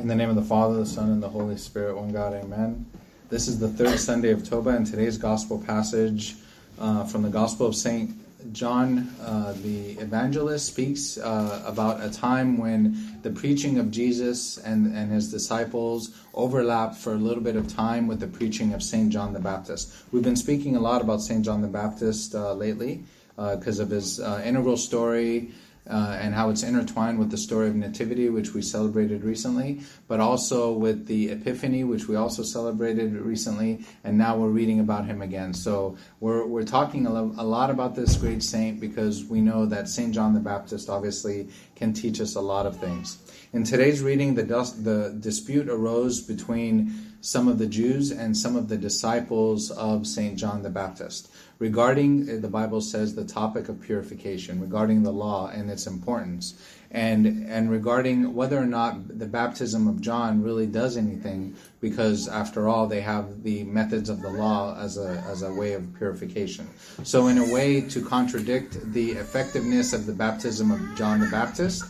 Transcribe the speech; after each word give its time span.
In 0.00 0.08
the 0.08 0.14
name 0.14 0.30
of 0.30 0.34
the 0.34 0.40
Father, 0.40 0.76
the 0.76 0.86
Son, 0.86 1.10
and 1.10 1.22
the 1.22 1.28
Holy 1.28 1.58
Spirit, 1.58 1.94
one 1.94 2.10
God, 2.10 2.32
amen. 2.32 2.86
This 3.28 3.48
is 3.48 3.58
the 3.58 3.68
third 3.68 3.98
Sunday 3.98 4.30
of 4.30 4.48
Toba, 4.48 4.70
and 4.70 4.86
today's 4.86 5.18
gospel 5.18 5.58
passage 5.58 6.36
uh, 6.80 7.04
from 7.04 7.20
the 7.20 7.28
Gospel 7.28 7.66
of 7.66 7.76
St. 7.76 8.10
John 8.54 9.14
uh, 9.20 9.52
the 9.62 9.98
evangelist 9.98 10.64
speaks 10.64 11.18
uh, 11.18 11.62
about 11.66 12.02
a 12.02 12.08
time 12.08 12.56
when 12.56 13.18
the 13.20 13.28
preaching 13.28 13.78
of 13.78 13.90
Jesus 13.90 14.56
and, 14.56 14.96
and 14.96 15.12
his 15.12 15.30
disciples 15.30 16.18
overlapped 16.32 16.96
for 16.96 17.12
a 17.12 17.18
little 17.18 17.42
bit 17.42 17.56
of 17.56 17.68
time 17.68 18.06
with 18.06 18.20
the 18.20 18.26
preaching 18.26 18.72
of 18.72 18.82
St. 18.82 19.10
John 19.12 19.34
the 19.34 19.38
Baptist. 19.38 19.92
We've 20.12 20.24
been 20.24 20.34
speaking 20.34 20.76
a 20.76 20.80
lot 20.80 21.02
about 21.02 21.20
St. 21.20 21.44
John 21.44 21.60
the 21.60 21.68
Baptist 21.68 22.34
uh, 22.34 22.54
lately 22.54 23.04
because 23.36 23.80
uh, 23.80 23.82
of 23.82 23.90
his 23.90 24.18
uh, 24.18 24.42
integral 24.46 24.78
story 24.78 25.50
uh, 25.88 26.18
and 26.20 26.34
how 26.34 26.50
it's 26.50 26.62
intertwined 26.62 27.18
with 27.18 27.30
the 27.30 27.36
story 27.36 27.68
of 27.68 27.74
Nativity, 27.74 28.28
which 28.28 28.54
we 28.54 28.62
celebrated 28.62 29.24
recently, 29.24 29.80
but 30.08 30.20
also 30.20 30.72
with 30.72 31.06
the 31.06 31.30
Epiphany, 31.30 31.84
which 31.84 32.06
we 32.08 32.16
also 32.16 32.42
celebrated 32.42 33.12
recently, 33.14 33.84
and 34.04 34.16
now 34.16 34.36
we're 34.36 34.48
reading 34.48 34.80
about 34.80 35.06
him 35.06 35.22
again. 35.22 35.54
So 35.54 35.96
we're, 36.20 36.46
we're 36.46 36.64
talking 36.64 37.06
a, 37.06 37.12
lo- 37.12 37.34
a 37.38 37.44
lot 37.44 37.70
about 37.70 37.94
this 37.94 38.16
great 38.16 38.42
saint 38.42 38.80
because 38.80 39.24
we 39.24 39.40
know 39.40 39.66
that 39.66 39.88
St. 39.88 40.14
John 40.14 40.34
the 40.34 40.40
Baptist 40.40 40.88
obviously 40.88 41.48
can 41.74 41.92
teach 41.92 42.20
us 42.20 42.34
a 42.34 42.40
lot 42.40 42.66
of 42.66 42.76
things. 42.78 43.18
In 43.52 43.64
today's 43.64 44.02
reading, 44.02 44.34
the, 44.34 44.44
the 44.44 45.16
dispute 45.18 45.68
arose 45.68 46.20
between 46.20 47.09
some 47.20 47.48
of 47.48 47.58
the 47.58 47.66
Jews 47.66 48.10
and 48.10 48.36
some 48.36 48.56
of 48.56 48.68
the 48.68 48.76
disciples 48.76 49.70
of 49.70 50.06
St. 50.06 50.38
John 50.38 50.62
the 50.62 50.70
Baptist 50.70 51.30
regarding, 51.60 52.28
uh, 52.28 52.40
the 52.40 52.48
Bible 52.48 52.80
says, 52.80 53.14
the 53.14 53.24
topic 53.24 53.68
of 53.68 53.80
purification, 53.80 54.60
regarding 54.60 55.02
the 55.02 55.12
law 55.12 55.48
and 55.48 55.70
its 55.70 55.86
importance, 55.86 56.54
and, 56.90 57.46
and 57.46 57.70
regarding 57.70 58.34
whether 58.34 58.58
or 58.58 58.66
not 58.66 59.18
the 59.18 59.26
baptism 59.26 59.86
of 59.86 60.00
John 60.00 60.42
really 60.42 60.66
does 60.66 60.96
anything, 60.96 61.54
because 61.80 62.26
after 62.26 62.66
all, 62.66 62.86
they 62.86 63.02
have 63.02 63.44
the 63.44 63.62
methods 63.64 64.08
of 64.08 64.22
the 64.22 64.30
law 64.30 64.76
as 64.76 64.96
a, 64.96 65.22
as 65.28 65.42
a 65.42 65.52
way 65.52 65.74
of 65.74 65.94
purification. 65.96 66.66
So, 67.04 67.28
in 67.28 67.38
a 67.38 67.52
way, 67.52 67.82
to 67.82 68.04
contradict 68.04 68.92
the 68.92 69.12
effectiveness 69.12 69.92
of 69.92 70.06
the 70.06 70.14
baptism 70.14 70.70
of 70.70 70.80
John 70.96 71.20
the 71.20 71.28
Baptist, 71.28 71.84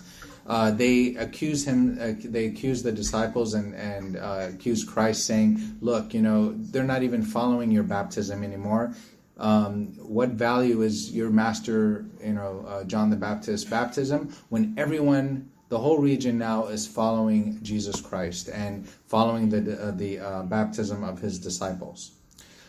uh, 0.46 0.70
they 0.70 1.14
accuse 1.16 1.66
him, 1.66 1.98
uh, 2.00 2.12
they 2.24 2.46
accuse 2.46 2.82
the 2.82 2.92
disciples 2.92 3.54
and, 3.54 3.74
and 3.74 4.16
uh, 4.16 4.48
accuse 4.52 4.84
Christ, 4.84 5.26
saying, 5.26 5.78
Look, 5.80 6.14
you 6.14 6.22
know, 6.22 6.54
they're 6.56 6.84
not 6.84 7.02
even 7.02 7.22
following 7.22 7.70
your 7.70 7.84
baptism 7.84 8.42
anymore 8.42 8.94
um, 9.40 9.86
what 9.96 10.30
value 10.30 10.82
is 10.82 11.12
your 11.12 11.30
master, 11.30 12.04
you 12.22 12.34
know, 12.34 12.64
uh, 12.68 12.84
John 12.84 13.10
the 13.10 13.16
Baptist 13.16 13.70
baptism 13.70 14.34
when 14.50 14.74
everyone, 14.76 15.50
the 15.70 15.78
whole 15.78 15.98
region 15.98 16.38
now 16.38 16.66
is 16.66 16.86
following 16.86 17.58
Jesus 17.62 18.00
Christ 18.00 18.50
and 18.52 18.86
following 18.88 19.48
the 19.48 19.80
uh, 19.80 19.90
the 19.92 20.18
uh, 20.18 20.42
baptism 20.42 21.02
of 21.02 21.20
his 21.20 21.38
disciples. 21.38 22.12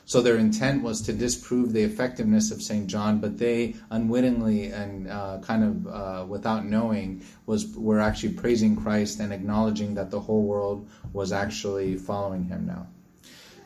So 0.06 0.22
their 0.22 0.38
intent 0.38 0.84
was 0.84 1.02
to 1.04 1.14
disprove 1.14 1.74
the 1.74 1.84
effectiveness 1.84 2.52
of 2.52 2.62
Saint 2.62 2.88
John, 2.88 3.20
but 3.20 3.38
they 3.38 3.76
unwittingly 3.90 4.72
and 4.72 5.10
uh, 5.10 5.40
kind 5.42 5.64
of 5.64 5.88
uh, 5.88 6.26
without 6.28 6.66
knowing 6.66 7.24
was 7.46 7.76
were 7.76 8.00
actually 8.00 8.34
praising 8.34 8.76
Christ 8.76 9.20
and 9.20 9.32
acknowledging 9.32 9.94
that 9.96 10.12
the 10.12 10.20
whole 10.20 10.44
world 10.44 10.90
was 11.14 11.32
actually 11.32 11.98
following 11.98 12.46
him 12.46 12.66
now. 12.66 12.88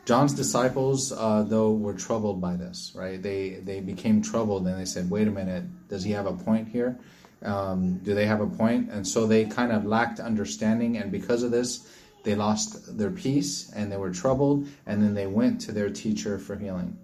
John's 0.06 0.34
disciples, 0.34 1.10
uh, 1.10 1.42
though, 1.42 1.72
were 1.72 1.94
troubled 1.94 2.40
by 2.40 2.54
this, 2.54 2.92
right? 2.94 3.20
They 3.20 3.54
they 3.64 3.80
became 3.80 4.22
troubled 4.22 4.66
and 4.66 4.78
they 4.78 4.84
said, 4.84 5.10
"Wait 5.10 5.26
a 5.26 5.32
minute, 5.32 5.64
does 5.88 6.04
he 6.04 6.12
have 6.12 6.26
a 6.26 6.32
point 6.32 6.68
here? 6.68 6.96
Um, 7.42 7.98
do 7.98 8.14
they 8.14 8.26
have 8.26 8.40
a 8.40 8.46
point?" 8.46 8.88
And 8.90 9.06
so 9.06 9.26
they 9.26 9.46
kind 9.46 9.72
of 9.72 9.84
lacked 9.84 10.20
understanding, 10.20 10.96
and 10.96 11.10
because 11.10 11.42
of 11.42 11.50
this, 11.50 11.88
they 12.26 12.34
lost 12.34 12.98
their 12.98 13.10
peace 13.10 13.70
and 13.74 13.90
they 13.90 13.96
were 13.96 14.10
troubled, 14.10 14.66
and 14.84 15.02
then 15.02 15.14
they 15.14 15.26
went 15.26 15.60
to 15.62 15.72
their 15.72 15.88
teacher 15.88 16.38
for 16.38 16.56
healing. 16.56 16.98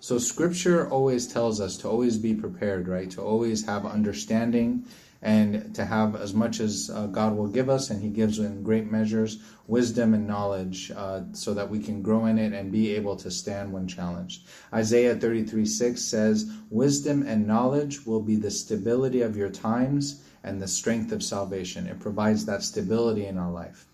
So 0.00 0.18
Scripture 0.18 0.90
always 0.90 1.26
tells 1.26 1.62
us 1.62 1.78
to 1.78 1.88
always 1.88 2.18
be 2.18 2.34
prepared, 2.34 2.88
right? 2.88 3.10
To 3.12 3.22
always 3.22 3.64
have 3.64 3.86
understanding 3.86 4.84
and 5.22 5.74
to 5.74 5.84
have 5.86 6.16
as 6.16 6.34
much 6.34 6.60
as 6.60 6.90
uh, 6.92 7.06
God 7.06 7.34
will 7.34 7.46
give 7.46 7.70
us, 7.70 7.88
and 7.88 8.02
He 8.02 8.10
gives 8.10 8.38
in 8.38 8.62
great 8.62 8.92
measures 8.92 9.38
wisdom 9.66 10.12
and 10.12 10.26
knowledge 10.26 10.90
uh, 10.94 11.22
so 11.32 11.54
that 11.54 11.70
we 11.70 11.78
can 11.78 12.02
grow 12.02 12.26
in 12.26 12.38
it 12.38 12.52
and 12.52 12.70
be 12.70 12.94
able 12.94 13.16
to 13.16 13.30
stand 13.30 13.72
when 13.72 13.88
challenged. 13.88 14.46
Isaiah 14.74 15.14
33 15.14 15.64
6 15.64 16.02
says, 16.02 16.52
Wisdom 16.68 17.22
and 17.22 17.46
knowledge 17.46 18.04
will 18.04 18.20
be 18.20 18.36
the 18.36 18.50
stability 18.50 19.22
of 19.22 19.36
your 19.36 19.48
times 19.48 20.22
and 20.42 20.60
the 20.60 20.68
strength 20.68 21.12
of 21.12 21.22
salvation. 21.22 21.86
It 21.86 22.00
provides 22.00 22.44
that 22.44 22.62
stability 22.62 23.24
in 23.24 23.38
our 23.38 23.50
life. 23.50 23.86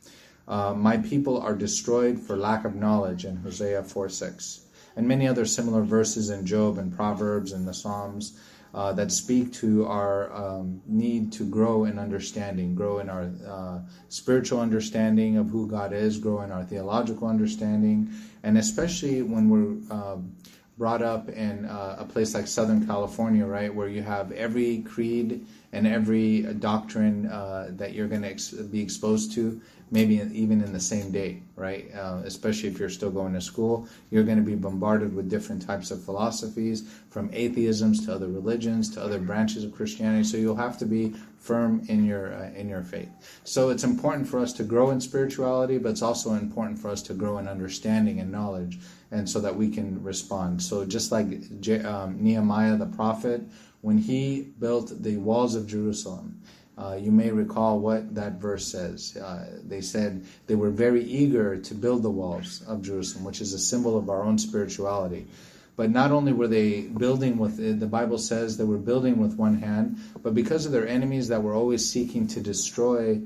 Uh, 0.50 0.74
my 0.74 0.96
people 0.96 1.40
are 1.40 1.54
destroyed 1.54 2.18
for 2.18 2.36
lack 2.36 2.64
of 2.64 2.74
knowledge 2.74 3.24
in 3.24 3.36
Hosea 3.36 3.84
4 3.84 4.08
6. 4.08 4.62
And 4.96 5.06
many 5.06 5.28
other 5.28 5.44
similar 5.44 5.82
verses 5.82 6.28
in 6.28 6.44
Job 6.44 6.76
and 6.76 6.94
Proverbs 6.94 7.52
and 7.52 7.66
the 7.68 7.72
Psalms 7.72 8.36
uh, 8.74 8.92
that 8.94 9.12
speak 9.12 9.52
to 9.52 9.86
our 9.86 10.32
um, 10.32 10.82
need 10.86 11.32
to 11.34 11.44
grow 11.48 11.84
in 11.84 12.00
understanding, 12.00 12.74
grow 12.74 12.98
in 12.98 13.08
our 13.08 13.30
uh, 13.46 13.78
spiritual 14.08 14.60
understanding 14.60 15.36
of 15.36 15.48
who 15.50 15.68
God 15.68 15.92
is, 15.92 16.18
grow 16.18 16.42
in 16.42 16.50
our 16.50 16.64
theological 16.64 17.28
understanding, 17.28 18.12
and 18.42 18.58
especially 18.58 19.22
when 19.22 19.48
we're 19.48 19.94
um, 19.94 20.34
brought 20.80 21.02
up 21.02 21.28
in 21.28 21.66
uh, 21.66 21.96
a 21.98 22.04
place 22.06 22.34
like 22.34 22.46
Southern 22.46 22.86
California, 22.86 23.44
right, 23.44 23.72
where 23.72 23.86
you 23.86 24.02
have 24.02 24.32
every 24.32 24.78
creed 24.78 25.46
and 25.72 25.86
every 25.86 26.42
doctrine 26.54 27.26
uh, 27.26 27.68
that 27.72 27.92
you're 27.92 28.08
going 28.08 28.22
to 28.22 28.30
ex- 28.30 28.50
be 28.50 28.80
exposed 28.80 29.32
to 29.32 29.60
maybe 29.90 30.14
even 30.32 30.62
in 30.62 30.72
the 30.72 30.80
same 30.80 31.10
day, 31.10 31.42
right? 31.56 31.92
Uh, 31.94 32.22
especially 32.24 32.68
if 32.68 32.78
you're 32.78 32.88
still 32.88 33.10
going 33.10 33.34
to 33.34 33.40
school, 33.40 33.88
you're 34.10 34.24
going 34.24 34.36
to 34.36 34.42
be 34.42 34.54
bombarded 34.54 35.14
with 35.14 35.28
different 35.28 35.60
types 35.66 35.90
of 35.90 36.02
philosophies, 36.02 36.88
from 37.10 37.28
atheisms 37.30 38.04
to 38.04 38.14
other 38.14 38.28
religions 38.28 38.88
to 38.90 39.02
other 39.02 39.18
branches 39.18 39.64
of 39.64 39.72
Christianity. 39.72 40.24
So 40.24 40.36
you'll 40.36 40.54
have 40.56 40.78
to 40.78 40.86
be 40.86 41.14
firm 41.38 41.82
in 41.88 42.04
your 42.04 42.34
uh, 42.34 42.50
in 42.52 42.68
your 42.68 42.82
faith. 42.82 43.10
So 43.44 43.70
it's 43.70 43.84
important 43.84 44.28
for 44.28 44.38
us 44.38 44.52
to 44.54 44.62
grow 44.62 44.90
in 44.90 45.00
spirituality, 45.00 45.78
but 45.78 45.90
it's 45.90 46.02
also 46.02 46.34
important 46.34 46.78
for 46.78 46.88
us 46.88 47.02
to 47.02 47.14
grow 47.14 47.38
in 47.38 47.48
understanding 47.48 48.20
and 48.20 48.30
knowledge, 48.30 48.78
and 49.10 49.28
so 49.28 49.40
that 49.40 49.54
we 49.54 49.70
can 49.70 50.02
respond. 50.04 50.62
So 50.62 50.84
just 50.84 51.10
like 51.10 51.26
um, 51.84 52.22
Nehemiah 52.22 52.76
the 52.76 52.86
prophet, 52.86 53.42
when 53.80 53.98
he 53.98 54.52
built 54.58 55.02
the 55.02 55.16
walls 55.16 55.54
of 55.54 55.66
Jerusalem 55.66 56.40
uh, 56.80 56.94
you 56.94 57.12
may 57.12 57.30
recall 57.30 57.78
what 57.78 58.14
that 58.14 58.34
verse 58.34 58.66
says. 58.66 59.16
Uh, 59.16 59.60
they 59.62 59.82
said 59.82 60.24
they 60.46 60.54
were 60.54 60.70
very 60.70 61.04
eager 61.04 61.58
to 61.58 61.74
build 61.74 62.02
the 62.02 62.10
walls 62.10 62.62
of 62.66 62.82
Jerusalem, 62.82 63.24
which 63.24 63.40
is 63.40 63.52
a 63.52 63.58
symbol 63.58 63.98
of 63.98 64.08
our 64.08 64.22
own 64.22 64.38
spirituality. 64.38 65.26
But 65.76 65.90
not 65.90 66.10
only 66.10 66.32
were 66.32 66.48
they 66.48 66.82
building 66.82 67.38
with, 67.38 67.56
the 67.80 67.86
Bible 67.86 68.18
says 68.18 68.56
they 68.56 68.64
were 68.64 68.78
building 68.78 69.18
with 69.18 69.36
one 69.36 69.58
hand, 69.58 69.98
but 70.22 70.34
because 70.34 70.64
of 70.64 70.72
their 70.72 70.88
enemies 70.88 71.28
that 71.28 71.42
were 71.42 71.54
always 71.54 71.88
seeking 71.88 72.26
to 72.28 72.40
destroy 72.40 73.20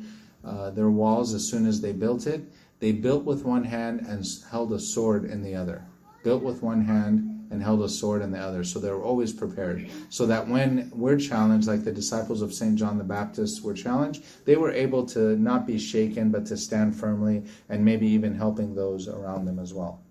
uh, 0.44 0.70
their 0.70 0.90
walls 0.90 1.32
as 1.32 1.48
soon 1.48 1.66
as 1.66 1.80
they 1.80 1.92
built 1.92 2.26
it, 2.26 2.42
they 2.80 2.92
built 2.92 3.24
with 3.24 3.44
one 3.44 3.64
hand 3.64 4.00
and 4.08 4.26
held 4.50 4.72
a 4.72 4.80
sword 4.80 5.24
in 5.24 5.42
the 5.42 5.54
other. 5.54 5.84
Built 6.22 6.42
with 6.42 6.62
one 6.62 6.84
hand 6.84 7.33
and 7.54 7.62
held 7.62 7.82
a 7.82 7.88
sword 7.88 8.20
in 8.20 8.32
the 8.32 8.38
other. 8.38 8.64
So 8.64 8.80
they 8.80 8.90
were 8.90 9.02
always 9.02 9.32
prepared. 9.32 9.88
So 10.10 10.26
that 10.26 10.48
when 10.48 10.90
we're 10.92 11.16
challenged, 11.16 11.68
like 11.68 11.84
the 11.84 11.92
disciples 11.92 12.42
of 12.42 12.52
St. 12.52 12.74
John 12.74 12.98
the 12.98 13.04
Baptist 13.04 13.62
were 13.62 13.74
challenged, 13.74 14.24
they 14.44 14.56
were 14.56 14.72
able 14.72 15.06
to 15.06 15.36
not 15.36 15.64
be 15.64 15.78
shaken, 15.78 16.30
but 16.30 16.44
to 16.46 16.56
stand 16.56 16.96
firmly 16.96 17.44
and 17.68 17.84
maybe 17.84 18.08
even 18.08 18.34
helping 18.34 18.74
those 18.74 19.06
around 19.06 19.44
them 19.44 19.60
as 19.60 19.72
well. 19.72 20.02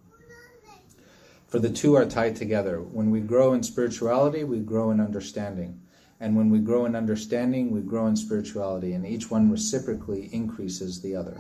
For 1.50 1.60
the 1.60 1.70
two 1.70 1.96
are 1.96 2.06
tied 2.06 2.38
together. 2.38 2.82
When 2.82 3.12
we 3.12 3.20
grow 3.20 3.54
in 3.54 3.62
spirituality, 3.62 4.46
we 4.46 4.60
grow 4.60 4.92
in 4.92 5.02
understanding. 5.02 5.82
And 6.22 6.38
when 6.38 6.50
we 6.50 6.60
grow 6.60 6.86
in 6.86 6.96
understanding, 6.96 7.72
we 7.72 7.82
grow 7.82 8.08
in 8.08 8.16
spirituality, 8.16 8.94
and 8.94 9.06
each 9.06 9.30
one 9.30 9.52
reciprocally 9.52 10.30
increases 10.32 11.02
the 11.02 11.14
other. 11.18 11.38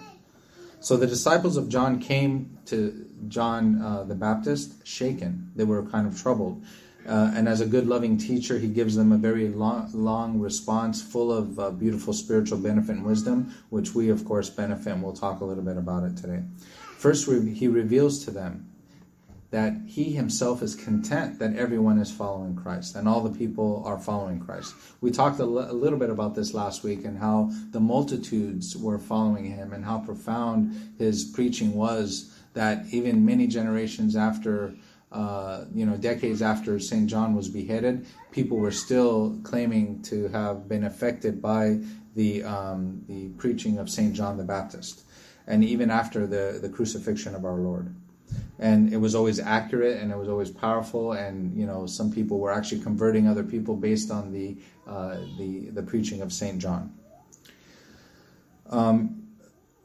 So 0.83 0.97
the 0.97 1.07
disciples 1.07 1.55
of 1.55 1.69
John 1.69 1.97
came 1.97 2.57
to 2.65 3.09
John 3.29 3.81
uh, 3.81 4.03
the 4.03 4.15
Baptist 4.15 4.85
shaken. 4.85 5.49
They 5.55 5.63
were 5.63 5.85
kind 5.85 6.05
of 6.05 6.21
troubled. 6.21 6.61
Uh, 7.07 7.31
and 7.33 7.47
as 7.47 7.61
a 7.61 7.65
good, 7.65 7.87
loving 7.87 8.17
teacher, 8.17 8.59
he 8.59 8.67
gives 8.67 8.93
them 8.93 9.13
a 9.13 9.17
very 9.17 9.47
long, 9.47 9.89
long 9.93 10.39
response 10.39 11.01
full 11.01 11.31
of 11.31 11.57
uh, 11.57 11.69
beautiful 11.71 12.11
spiritual 12.11 12.57
benefit 12.57 12.97
and 12.97 13.05
wisdom, 13.05 13.55
which 13.69 13.95
we, 13.95 14.09
of 14.09 14.25
course, 14.25 14.49
benefit, 14.49 14.91
and 14.91 15.01
we'll 15.01 15.13
talk 15.13 15.39
a 15.39 15.45
little 15.45 15.63
bit 15.63 15.77
about 15.77 16.03
it 16.03 16.17
today. 16.17 16.43
First, 16.97 17.31
he 17.31 17.69
reveals 17.69 18.25
to 18.25 18.31
them 18.31 18.69
that 19.53 19.73
he 19.85 20.05
himself 20.05 20.63
is 20.63 20.73
content 20.73 21.37
that 21.37 21.55
everyone 21.55 21.99
is 21.99 22.11
following 22.11 22.55
Christ 22.55 22.95
and 22.95 23.07
all 23.07 23.21
the 23.21 23.37
people 23.37 23.83
are 23.85 23.99
following 23.99 24.39
Christ. 24.39 24.73
We 24.99 25.11
talked 25.11 25.39
a, 25.39 25.43
l- 25.43 25.71
a 25.71 25.77
little 25.83 25.99
bit 25.99 26.09
about 26.09 26.33
this 26.33 26.55
last 26.55 26.83
week 26.83 27.05
and 27.05 27.19
how 27.19 27.51
the 27.69 27.79
multitudes 27.79 28.75
were 28.75 28.97
following 28.97 29.45
him 29.45 29.71
and 29.71 29.85
how 29.85 29.99
profound 29.99 30.95
his 30.97 31.23
preaching 31.23 31.75
was 31.75 32.35
that 32.55 32.85
even 32.89 33.23
many 33.23 33.45
generations 33.45 34.15
after 34.15 34.73
uh, 35.11 35.65
you 35.71 35.85
know, 35.85 35.97
decades 35.97 36.41
after 36.41 36.79
St. 36.79 37.07
John 37.07 37.35
was 37.35 37.47
beheaded, 37.47 38.07
people 38.31 38.57
were 38.57 38.71
still 38.71 39.37
claiming 39.43 40.01
to 40.09 40.29
have 40.29 40.67
been 40.67 40.83
affected 40.83 41.39
by 41.43 41.77
the 42.15 42.43
um, 42.43 43.03
the 43.07 43.29
preaching 43.37 43.77
of 43.77 43.87
St. 43.87 44.15
John 44.15 44.37
the 44.37 44.43
Baptist. 44.43 45.03
and 45.45 45.63
even 45.63 45.91
after 45.91 46.25
the, 46.25 46.57
the 46.59 46.69
crucifixion 46.69 47.35
of 47.35 47.45
our 47.45 47.59
Lord. 47.59 47.93
And 48.59 48.93
it 48.93 48.97
was 48.97 49.15
always 49.15 49.39
accurate 49.39 50.01
and 50.01 50.11
it 50.11 50.17
was 50.17 50.29
always 50.29 50.49
powerful. 50.49 51.13
And, 51.13 51.57
you 51.57 51.65
know, 51.65 51.85
some 51.85 52.11
people 52.11 52.39
were 52.39 52.51
actually 52.51 52.81
converting 52.81 53.27
other 53.27 53.43
people 53.43 53.75
based 53.75 54.11
on 54.11 54.31
the, 54.31 54.57
uh, 54.87 55.17
the, 55.37 55.69
the 55.71 55.83
preaching 55.83 56.21
of 56.21 56.31
St. 56.31 56.59
John. 56.59 56.93
Um, 58.69 59.23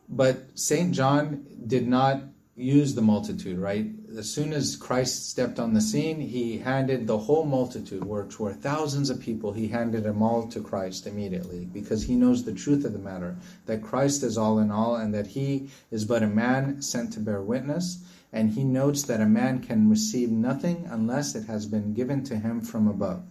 but 0.08 0.58
St. 0.58 0.92
John 0.94 1.44
did 1.66 1.86
not 1.86 2.22
use 2.58 2.94
the 2.94 3.02
multitude, 3.02 3.58
right? 3.58 3.86
As 4.16 4.28
soon 4.28 4.52
as 4.52 4.74
Christ 4.74 5.30
stepped 5.30 5.60
on 5.60 5.74
the 5.74 5.80
scene, 5.80 6.20
he 6.20 6.58
handed 6.58 7.06
the 7.06 7.16
whole 7.16 7.44
multitude, 7.44 8.04
which 8.04 8.40
were 8.40 8.52
thousands 8.52 9.10
of 9.10 9.20
people, 9.20 9.52
he 9.52 9.68
handed 9.68 10.02
them 10.02 10.22
all 10.22 10.48
to 10.48 10.60
Christ 10.60 11.06
immediately 11.06 11.66
because 11.66 12.02
he 12.02 12.16
knows 12.16 12.42
the 12.42 12.52
truth 12.52 12.84
of 12.84 12.92
the 12.92 12.98
matter 12.98 13.36
that 13.66 13.82
Christ 13.82 14.24
is 14.24 14.36
all 14.36 14.58
in 14.58 14.72
all 14.72 14.96
and 14.96 15.14
that 15.14 15.28
he 15.28 15.68
is 15.92 16.04
but 16.04 16.24
a 16.24 16.26
man 16.26 16.82
sent 16.82 17.12
to 17.12 17.20
bear 17.20 17.42
witness. 17.42 18.02
And 18.32 18.50
he 18.50 18.64
notes 18.64 19.02
that 19.04 19.20
a 19.20 19.26
man 19.26 19.60
can 19.60 19.88
receive 19.88 20.30
nothing 20.30 20.86
unless 20.90 21.34
it 21.34 21.46
has 21.46 21.66
been 21.66 21.94
given 21.94 22.22
to 22.24 22.36
him 22.36 22.60
from 22.60 22.86
above. 22.86 23.22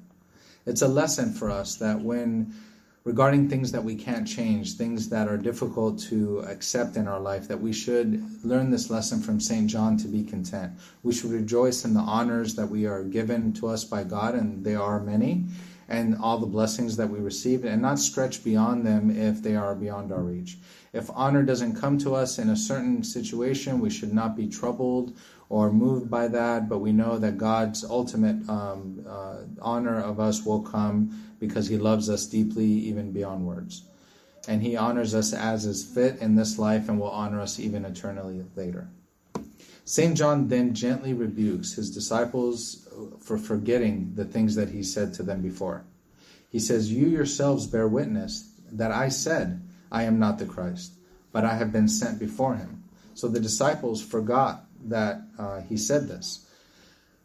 It's 0.65 0.81
a 0.81 0.87
lesson 0.87 1.33
for 1.33 1.49
us 1.49 1.75
that 1.75 2.01
when 2.01 2.53
regarding 3.07 3.47
things 3.47 3.71
that 3.71 3.85
we 3.85 3.95
can't 3.95 4.27
change, 4.27 4.73
things 4.73 5.07
that 5.07 5.29
are 5.29 5.37
difficult 5.37 5.97
to 5.97 6.39
accept 6.39 6.97
in 6.97 7.07
our 7.07 7.21
life, 7.21 7.47
that 7.47 7.61
we 7.61 7.71
should 7.71 8.21
learn 8.43 8.69
this 8.69 8.89
lesson 8.89 9.21
from 9.21 9.39
St. 9.39 9.67
John 9.67 9.95
to 9.95 10.09
be 10.09 10.25
content. 10.25 10.73
We 11.03 11.13
should 11.13 11.31
rejoice 11.31 11.85
in 11.85 11.93
the 11.93 12.01
honors 12.01 12.55
that 12.55 12.69
we 12.69 12.85
are 12.85 13.03
given 13.03 13.53
to 13.53 13.67
us 13.67 13.85
by 13.85 14.03
God, 14.03 14.35
and 14.35 14.61
they 14.61 14.75
are 14.75 14.99
many, 14.99 15.45
and 15.89 16.17
all 16.17 16.37
the 16.37 16.45
blessings 16.45 16.97
that 16.97 17.09
we 17.09 17.19
receive, 17.19 17.63
and 17.63 17.81
not 17.81 17.99
stretch 17.99 18.43
beyond 18.43 18.85
them 18.85 19.09
if 19.09 19.41
they 19.41 19.55
are 19.55 19.75
beyond 19.75 20.11
our 20.11 20.21
reach. 20.21 20.57
If 20.93 21.09
honor 21.13 21.43
doesn't 21.43 21.79
come 21.79 21.97
to 21.99 22.15
us 22.15 22.39
in 22.39 22.49
a 22.49 22.55
certain 22.55 23.03
situation, 23.03 23.79
we 23.79 23.89
should 23.89 24.13
not 24.13 24.35
be 24.35 24.47
troubled 24.47 25.17
or 25.49 25.71
moved 25.71 26.09
by 26.09 26.27
that, 26.27 26.67
but 26.67 26.79
we 26.79 26.91
know 26.91 27.17
that 27.17 27.37
God's 27.37 27.83
ultimate 27.83 28.47
um, 28.49 29.05
uh, 29.07 29.37
honor 29.61 29.99
of 29.99 30.19
us 30.19 30.45
will 30.45 30.61
come 30.61 31.35
because 31.39 31.67
He 31.67 31.77
loves 31.77 32.09
us 32.09 32.25
deeply, 32.25 32.65
even 32.65 33.11
beyond 33.11 33.45
words. 33.45 33.83
And 34.47 34.61
He 34.61 34.75
honors 34.75 35.13
us 35.13 35.33
as 35.33 35.65
is 35.65 35.83
fit 35.83 36.19
in 36.19 36.35
this 36.35 36.59
life 36.59 36.89
and 36.89 36.99
will 36.99 37.11
honor 37.11 37.39
us 37.39 37.59
even 37.59 37.85
eternally 37.85 38.43
later. 38.55 38.89
St. 39.87 40.17
John 40.17 40.49
then 40.49 40.73
gently 40.73 41.13
rebukes 41.13 41.71
his 41.71 41.89
disciples 41.89 42.85
for 43.21 43.37
forgetting 43.37 44.11
the 44.15 44.25
things 44.25 44.53
that 44.55 44.67
he 44.67 44.83
said 44.83 45.13
to 45.13 45.23
them 45.23 45.41
before. 45.41 45.85
He 46.49 46.59
says, 46.59 46.91
You 46.91 47.07
yourselves 47.07 47.67
bear 47.67 47.87
witness 47.87 48.51
that 48.73 48.91
I 48.91 49.07
said, 49.07 49.61
I 49.89 50.03
am 50.03 50.19
not 50.19 50.39
the 50.39 50.45
Christ, 50.45 50.91
but 51.31 51.45
I 51.45 51.55
have 51.55 51.71
been 51.71 51.87
sent 51.87 52.19
before 52.19 52.55
him. 52.57 52.83
So 53.13 53.29
the 53.29 53.39
disciples 53.39 54.03
forgot 54.03 54.65
that 54.89 55.21
uh, 55.39 55.61
he 55.61 55.77
said 55.77 56.09
this. 56.09 56.45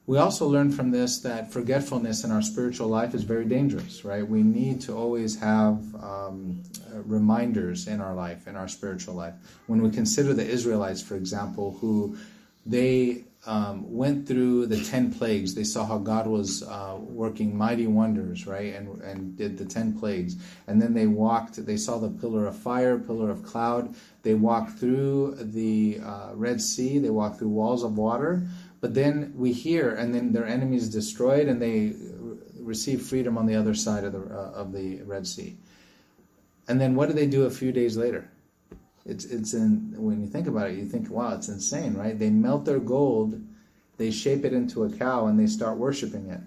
We 0.06 0.18
also 0.18 0.46
learn 0.46 0.70
from 0.70 0.92
this 0.92 1.18
that 1.22 1.52
forgetfulness 1.52 2.22
in 2.22 2.30
our 2.30 2.42
spiritual 2.42 2.86
life 2.86 3.12
is 3.12 3.24
very 3.24 3.44
dangerous, 3.44 4.04
right? 4.04 4.26
We 4.26 4.44
need 4.44 4.80
to 4.82 4.94
always 4.94 5.40
have 5.40 5.82
um, 5.96 6.62
reminders 6.92 7.88
in 7.88 8.00
our 8.00 8.14
life, 8.14 8.46
in 8.46 8.54
our 8.54 8.68
spiritual 8.68 9.14
life. 9.14 9.34
When 9.66 9.82
we 9.82 9.90
consider 9.90 10.32
the 10.32 10.46
Israelites, 10.46 11.02
for 11.02 11.16
example, 11.16 11.76
who 11.80 12.16
they 12.64 13.24
um, 13.44 13.92
went 13.92 14.28
through 14.28 14.66
the 14.66 14.82
10 14.82 15.14
plagues. 15.14 15.54
They 15.54 15.64
saw 15.64 15.84
how 15.84 15.98
God 15.98 16.26
was 16.26 16.62
uh, 16.62 16.96
working 17.00 17.56
mighty 17.56 17.88
wonders, 17.88 18.46
right? 18.46 18.74
And, 18.74 19.00
and 19.02 19.36
did 19.36 19.58
the 19.58 19.64
10 19.64 19.98
plagues. 19.98 20.36
And 20.68 20.80
then 20.80 20.94
they 20.94 21.06
walked, 21.06 21.64
they 21.66 21.76
saw 21.76 21.98
the 21.98 22.10
pillar 22.10 22.46
of 22.46 22.56
fire, 22.56 22.98
pillar 22.98 23.30
of 23.30 23.42
cloud. 23.42 23.94
They 24.22 24.34
walked 24.34 24.78
through 24.78 25.36
the 25.40 26.00
uh, 26.04 26.30
Red 26.34 26.60
Sea, 26.60 26.98
they 26.98 27.10
walked 27.10 27.38
through 27.38 27.48
walls 27.48 27.82
of 27.82 27.98
water. 27.98 28.46
But 28.80 28.94
then 28.94 29.32
we 29.36 29.52
hear, 29.52 29.94
and 29.94 30.14
then 30.14 30.32
their 30.32 30.46
enemies 30.46 30.88
destroyed, 30.88 31.48
and 31.48 31.60
they 31.60 31.94
receive 32.60 33.02
freedom 33.02 33.38
on 33.38 33.46
the 33.46 33.54
other 33.56 33.74
side 33.74 34.04
of 34.04 34.12
the, 34.12 34.34
uh, 34.34 34.52
of 34.52 34.72
the 34.72 35.02
Red 35.02 35.26
Sea. 35.26 35.56
And 36.68 36.80
then 36.80 36.94
what 36.94 37.08
do 37.08 37.14
they 37.14 37.26
do 37.26 37.44
a 37.44 37.50
few 37.50 37.72
days 37.72 37.96
later? 37.96 38.30
It's 39.04 39.24
it's 39.24 39.54
in 39.54 39.94
when 39.96 40.20
you 40.20 40.28
think 40.28 40.46
about 40.46 40.70
it, 40.70 40.78
you 40.78 40.86
think, 40.86 41.10
wow, 41.10 41.34
it's 41.34 41.48
insane, 41.48 41.94
right? 41.94 42.18
They 42.18 42.30
melt 42.30 42.64
their 42.64 42.78
gold, 42.78 43.40
they 43.96 44.10
shape 44.10 44.44
it 44.44 44.52
into 44.52 44.84
a 44.84 44.90
cow, 44.90 45.26
and 45.26 45.38
they 45.38 45.46
start 45.46 45.76
worshiping 45.78 46.28
it. 46.30 46.40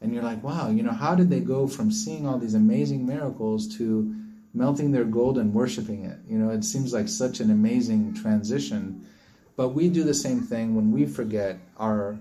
And 0.00 0.12
you're 0.12 0.22
like, 0.22 0.42
wow, 0.42 0.68
you 0.68 0.82
know, 0.82 0.92
how 0.92 1.14
did 1.14 1.30
they 1.30 1.40
go 1.40 1.66
from 1.66 1.90
seeing 1.90 2.26
all 2.26 2.38
these 2.38 2.54
amazing 2.54 3.06
miracles 3.06 3.66
to 3.78 4.14
melting 4.52 4.92
their 4.92 5.04
gold 5.04 5.38
and 5.38 5.54
worshiping 5.54 6.04
it? 6.04 6.18
You 6.28 6.38
know, 6.38 6.50
it 6.50 6.64
seems 6.64 6.92
like 6.92 7.08
such 7.08 7.40
an 7.40 7.50
amazing 7.50 8.14
transition. 8.14 9.06
But 9.56 9.70
we 9.70 9.88
do 9.88 10.04
the 10.04 10.14
same 10.14 10.42
thing 10.42 10.76
when 10.76 10.92
we 10.92 11.06
forget 11.06 11.58
our 11.78 12.18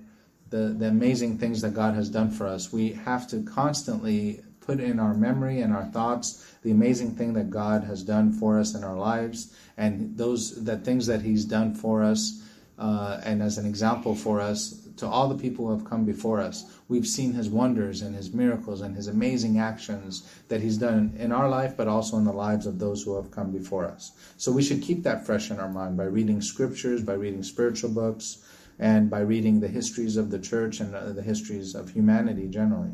the, 0.51 0.75
the 0.77 0.87
amazing 0.87 1.37
things 1.37 1.61
that 1.61 1.73
God 1.73 1.95
has 1.95 2.09
done 2.09 2.31
for 2.31 2.47
us. 2.47 2.71
We 2.71 2.93
have 2.93 3.27
to 3.29 3.41
constantly 3.41 4.41
put 4.65 4.79
in 4.79 4.99
our 4.99 5.13
memory 5.13 5.61
and 5.61 5.73
our 5.73 5.85
thoughts 5.85 6.55
the 6.63 6.71
amazing 6.71 7.15
thing 7.15 7.33
that 7.33 7.49
God 7.49 7.83
has 7.83 8.03
done 8.03 8.31
for 8.31 8.59
us 8.59 8.73
in 8.73 8.83
our 8.83 8.97
lives 8.97 9.55
and 9.77 10.17
those 10.17 10.63
the 10.63 10.77
things 10.77 11.05
that 11.05 11.21
He's 11.21 11.45
done 11.45 11.75
for 11.75 12.03
us 12.03 12.41
uh, 12.77 13.21
and 13.23 13.41
as 13.41 13.57
an 13.57 13.65
example 13.65 14.15
for 14.15 14.41
us 14.41 14.81
to 14.97 15.07
all 15.07 15.27
the 15.27 15.37
people 15.37 15.65
who 15.65 15.71
have 15.71 15.85
come 15.85 16.05
before 16.05 16.39
us. 16.39 16.65
We've 16.87 17.07
seen 17.07 17.33
His 17.33 17.49
wonders 17.49 18.01
and 18.01 18.15
His 18.15 18.33
miracles 18.33 18.81
and 18.81 18.95
His 18.95 19.07
amazing 19.07 19.59
actions 19.59 20.29
that 20.47 20.61
He's 20.61 20.77
done 20.77 21.15
in 21.17 21.31
our 21.31 21.49
life, 21.49 21.75
but 21.77 21.87
also 21.87 22.17
in 22.17 22.23
the 22.23 22.33
lives 22.33 22.65
of 22.65 22.79
those 22.79 23.03
who 23.03 23.15
have 23.15 23.31
come 23.31 23.51
before 23.51 23.85
us. 23.85 24.11
So 24.37 24.51
we 24.51 24.63
should 24.63 24.81
keep 24.81 25.03
that 25.03 25.25
fresh 25.25 25.51
in 25.51 25.59
our 25.59 25.69
mind 25.69 25.97
by 25.97 26.05
reading 26.05 26.41
scriptures, 26.41 27.03
by 27.03 27.13
reading 27.13 27.43
spiritual 27.43 27.91
books, 27.91 28.43
and 28.79 29.09
by 29.09 29.19
reading 29.19 29.59
the 29.59 29.67
histories 29.67 30.17
of 30.17 30.31
the 30.31 30.39
church 30.39 30.79
and 30.79 30.95
uh, 30.95 31.11
the 31.11 31.21
histories 31.21 31.75
of 31.75 31.89
humanity 31.89 32.47
generally 32.47 32.91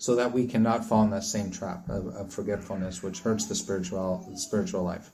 so 0.00 0.16
that 0.16 0.32
we 0.32 0.46
cannot 0.46 0.82
fall 0.82 1.04
in 1.04 1.10
that 1.10 1.22
same 1.22 1.50
trap 1.50 1.86
of, 1.90 2.06
of 2.16 2.32
forgetfulness, 2.32 3.02
which 3.02 3.20
hurts 3.20 3.44
the 3.44 3.54
spiritual 3.54 4.26
spiritual 4.34 4.82
life. 4.82 5.10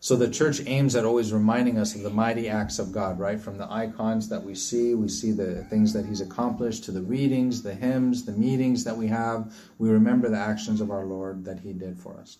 So 0.00 0.16
the 0.16 0.28
church 0.28 0.60
aims 0.66 0.96
at 0.96 1.04
always 1.04 1.32
reminding 1.32 1.78
us 1.78 1.94
of 1.94 2.02
the 2.02 2.10
mighty 2.10 2.48
acts 2.48 2.80
of 2.80 2.90
God, 2.90 3.20
right? 3.20 3.40
From 3.40 3.56
the 3.56 3.70
icons 3.70 4.28
that 4.30 4.42
we 4.42 4.56
see, 4.56 4.94
we 4.94 5.08
see 5.08 5.30
the 5.30 5.62
things 5.64 5.92
that 5.92 6.06
He's 6.06 6.20
accomplished, 6.20 6.82
to 6.84 6.90
the 6.90 7.02
readings, 7.02 7.62
the 7.62 7.74
hymns, 7.74 8.24
the 8.24 8.32
meetings 8.32 8.82
that 8.82 8.96
we 8.96 9.06
have. 9.06 9.54
We 9.78 9.90
remember 9.90 10.28
the 10.28 10.38
actions 10.38 10.80
of 10.80 10.90
our 10.90 11.04
Lord 11.04 11.44
that 11.44 11.60
He 11.60 11.72
did 11.72 11.98
for 11.98 12.18
us. 12.18 12.38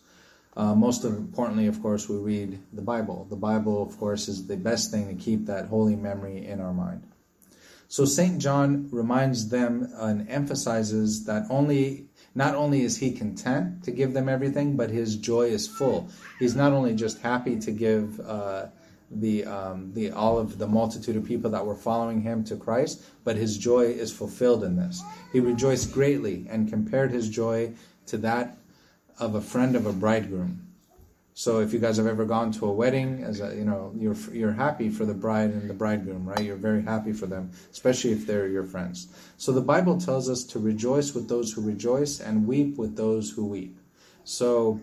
Uh, 0.57 0.75
most 0.75 1.05
importantly, 1.05 1.69
of 1.69 1.81
course, 1.81 2.09
we 2.09 2.17
read 2.17 2.59
the 2.73 2.83
Bible. 2.83 3.29
The 3.31 3.37
Bible, 3.37 3.81
of 3.81 3.97
course, 3.97 4.27
is 4.27 4.49
the 4.49 4.57
best 4.57 4.91
thing 4.91 5.07
to 5.07 5.15
keep 5.23 5.47
that 5.47 5.67
holy 5.67 5.95
memory 5.95 6.45
in 6.45 6.61
our 6.61 6.73
mind. 6.73 7.05
So 7.91 8.05
St. 8.05 8.39
John 8.39 8.89
reminds 8.93 9.49
them 9.49 9.93
and 9.97 10.31
emphasizes 10.31 11.25
that 11.25 11.47
only 11.51 12.07
not 12.37 12.55
only 12.55 12.83
is 12.83 12.97
he 12.97 13.11
content 13.11 13.83
to 13.83 13.91
give 13.91 14.13
them 14.13 14.29
everything, 14.29 14.77
but 14.77 14.91
his 14.91 15.17
joy 15.17 15.47
is 15.47 15.67
full. 15.67 16.09
He's 16.39 16.55
not 16.55 16.71
only 16.71 16.95
just 16.95 17.19
happy 17.19 17.59
to 17.59 17.73
give 17.73 18.21
uh, 18.21 18.67
the 19.11 19.45
um, 19.45 19.93
the 19.93 20.13
all 20.13 20.39
of 20.39 20.57
the 20.57 20.69
multitude 20.69 21.17
of 21.17 21.25
people 21.25 21.51
that 21.51 21.67
were 21.67 21.75
following 21.75 22.21
him 22.21 22.45
to 22.45 22.55
Christ, 22.55 23.03
but 23.25 23.35
his 23.35 23.59
joy 23.59 23.87
is 23.87 24.13
fulfilled 24.13 24.63
in 24.63 24.77
this. 24.77 25.03
He 25.33 25.41
rejoiced 25.41 25.93
greatly 25.93 26.47
and 26.49 26.71
compared 26.71 27.11
his 27.11 27.29
joy 27.29 27.75
to 28.07 28.19
that 28.19 28.57
of 29.19 29.35
a 29.35 29.41
friend 29.41 29.75
of 29.75 29.87
a 29.87 29.93
bridegroom. 29.93 30.70
So 31.35 31.61
if 31.61 31.73
you 31.73 31.79
guys 31.79 31.97
have 31.97 32.07
ever 32.07 32.25
gone 32.25 32.53
to 32.53 32.67
a 32.67 32.73
wedding, 32.73 33.23
as 33.23 33.41
a, 33.41 33.55
you 33.55 33.65
know, 33.65 33.93
you're 33.97 34.17
you're 34.33 34.53
happy 34.53 34.91
for 34.91 35.05
the 35.05 35.15
bride 35.15 35.51
and 35.51 35.71
the 35.71 35.75
bridegroom, 35.75 36.29
right? 36.29 36.43
You're 36.43 36.57
very 36.57 36.83
happy 36.83 37.13
for 37.13 37.27
them, 37.27 37.51
especially 37.71 38.13
if 38.13 38.27
they're 38.27 38.49
your 38.49 38.65
friends. 38.65 39.09
So 39.37 39.53
the 39.53 39.61
Bible 39.61 39.99
tells 39.99 40.29
us 40.29 40.45
to 40.45 40.59
rejoice 40.59 41.15
with 41.15 41.29
those 41.29 41.53
who 41.53 41.63
rejoice 41.63 42.21
and 42.21 42.47
weep 42.47 42.77
with 42.77 42.97
those 42.97 43.31
who 43.31 43.47
weep. 43.47 43.79
So 44.25 44.81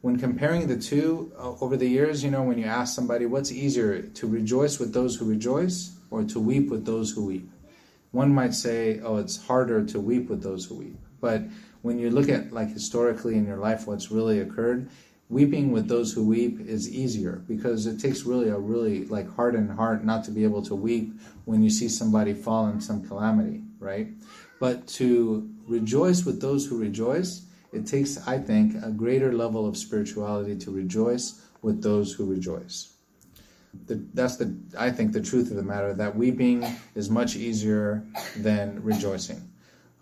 when 0.00 0.18
comparing 0.18 0.66
the 0.66 0.78
two 0.78 1.32
uh, 1.38 1.54
over 1.60 1.76
the 1.76 1.88
years, 1.88 2.24
you 2.24 2.30
know, 2.30 2.42
when 2.42 2.58
you 2.58 2.64
ask 2.66 2.94
somebody 2.94 3.26
what's 3.26 3.52
easier 3.52 4.02
to 4.02 4.26
rejoice 4.26 4.78
with 4.78 4.92
those 4.92 5.16
who 5.16 5.24
rejoice 5.24 5.96
or 6.10 6.24
to 6.24 6.40
weep 6.40 6.70
with 6.70 6.84
those 6.84 7.10
who 7.10 7.24
weep, 7.24 7.50
one 8.12 8.32
might 8.34 8.54
say, 8.54 9.00
oh, 9.00 9.16
it's 9.16 9.36
harder 9.46 9.84
to 9.84 10.00
weep 10.00 10.28
with 10.28 10.42
those 10.42 10.64
who 10.64 10.76
weep. 10.76 10.96
But 11.20 11.42
when 11.82 11.98
you 11.98 12.10
look 12.10 12.28
at 12.28 12.52
like 12.52 12.68
historically 12.72 13.36
in 13.36 13.46
your 13.46 13.58
life 13.58 13.86
what's 13.86 14.10
really 14.10 14.40
occurred 14.40 14.88
weeping 15.28 15.72
with 15.72 15.88
those 15.88 16.12
who 16.12 16.24
weep 16.24 16.60
is 16.60 16.88
easier 16.88 17.42
because 17.48 17.86
it 17.86 17.98
takes 17.98 18.22
really 18.22 18.48
a 18.48 18.58
really 18.58 19.06
like 19.06 19.28
hardened 19.34 19.70
heart 19.70 20.04
not 20.04 20.24
to 20.24 20.30
be 20.30 20.44
able 20.44 20.62
to 20.62 20.74
weep 20.74 21.12
when 21.44 21.62
you 21.62 21.70
see 21.70 21.88
somebody 21.88 22.32
fall 22.32 22.68
in 22.68 22.80
some 22.80 23.06
calamity, 23.06 23.62
right? 23.78 24.08
But 24.60 24.86
to 24.88 25.50
rejoice 25.66 26.24
with 26.24 26.40
those 26.40 26.66
who 26.66 26.78
rejoice, 26.78 27.46
it 27.72 27.86
takes, 27.86 28.26
I 28.26 28.38
think, 28.38 28.82
a 28.82 28.90
greater 28.90 29.32
level 29.32 29.66
of 29.66 29.76
spirituality 29.76 30.56
to 30.58 30.70
rejoice 30.70 31.42
with 31.60 31.82
those 31.82 32.12
who 32.12 32.24
rejoice. 32.24 32.92
The, 33.86 34.02
that's 34.14 34.36
the, 34.36 34.56
I 34.78 34.90
think, 34.90 35.12
the 35.12 35.20
truth 35.20 35.50
of 35.50 35.56
the 35.56 35.62
matter 35.62 35.92
that 35.92 36.16
weeping 36.16 36.64
is 36.94 37.10
much 37.10 37.36
easier 37.36 38.04
than 38.36 38.82
rejoicing. 38.82 39.50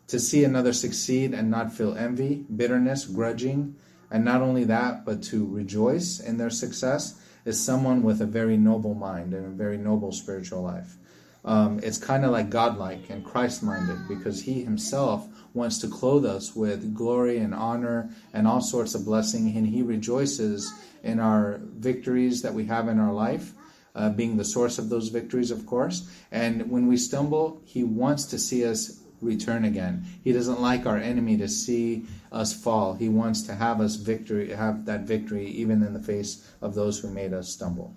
To 0.09 0.21
see 0.21 0.45
another 0.45 0.73
succeed 0.73 1.33
and 1.33 1.51
not 1.51 1.73
feel 1.73 1.97
envy, 1.97 2.45
bitterness, 2.55 3.07
grudging, 3.07 3.75
and 4.11 4.25
not 4.25 4.43
only 4.43 4.65
that, 4.65 5.05
but 5.05 5.23
to 5.25 5.47
rejoice 5.47 6.21
in 6.21 6.39
their 6.39 6.51
success, 6.51 7.21
is 7.45 7.63
someone 7.63 8.03
with 8.03 8.21
a 8.21 8.27
very 8.27 8.57
noble 8.57 8.95
mind 8.95 9.35
and 9.35 9.47
a 9.47 9.51
very 9.51 9.77
noble 9.77 10.13
spiritual 10.13 10.63
life. 10.63 10.97
Um, 11.45 11.81
it's 11.83 11.99
kind 11.99 12.25
of 12.25 12.31
like 12.31 12.49
godlike 12.49 13.11
and 13.11 13.23
Christ 13.25 13.63
minded 13.63 14.09
because 14.09 14.43
he 14.43 14.63
himself 14.63 15.29
wants 15.53 15.79
to 15.79 15.89
clothe 15.89 16.25
us 16.25 16.57
with 16.57 16.95
glory 16.95 17.39
and 17.39 17.55
honor 17.55 18.11
and 18.33 18.49
all 18.49 18.63
sorts 18.63 18.95
of 18.95 19.05
blessing, 19.05 19.55
and 19.57 19.67
he 19.67 19.83
rejoices 19.83 20.73
in 21.03 21.21
our 21.21 21.61
victories 21.63 22.43
that 22.43 22.55
we 22.55 22.65
have 22.65 22.89
in 22.89 22.99
our 22.99 23.13
life. 23.13 23.53
Uh, 23.97 24.11
being 24.11 24.37
the 24.37 24.45
source 24.45 24.79
of 24.81 24.89
those 24.89 25.09
victories, 25.09 25.53
of 25.53 25.67
course. 25.67 26.11
And 26.33 26.69
when 26.69 26.89
we 26.89 26.97
stumble, 26.97 27.63
He 27.65 27.85
wants 27.85 28.25
to 28.25 28.41
see 28.41 28.65
us 28.65 28.99
return 29.25 29.65
again. 29.65 30.05
He 30.23 30.33
doesn't 30.33 30.61
like 30.61 30.87
our 30.87 30.99
enemy 30.99 31.37
to 31.39 31.49
see 31.49 32.05
us 32.31 32.53
fall. 32.53 32.95
He 32.95 33.09
wants 33.09 33.43
to 33.43 33.55
have 33.55 33.81
us 33.81 33.97
victory, 33.97 34.51
have 34.51 34.85
that 34.87 35.03
victory 35.03 35.47
even 35.47 35.83
in 35.83 35.93
the 35.93 36.03
face 36.03 36.49
of 36.61 36.75
those 36.75 36.99
who 36.99 37.11
made 37.11 37.33
us 37.33 37.49
stumble. 37.49 37.95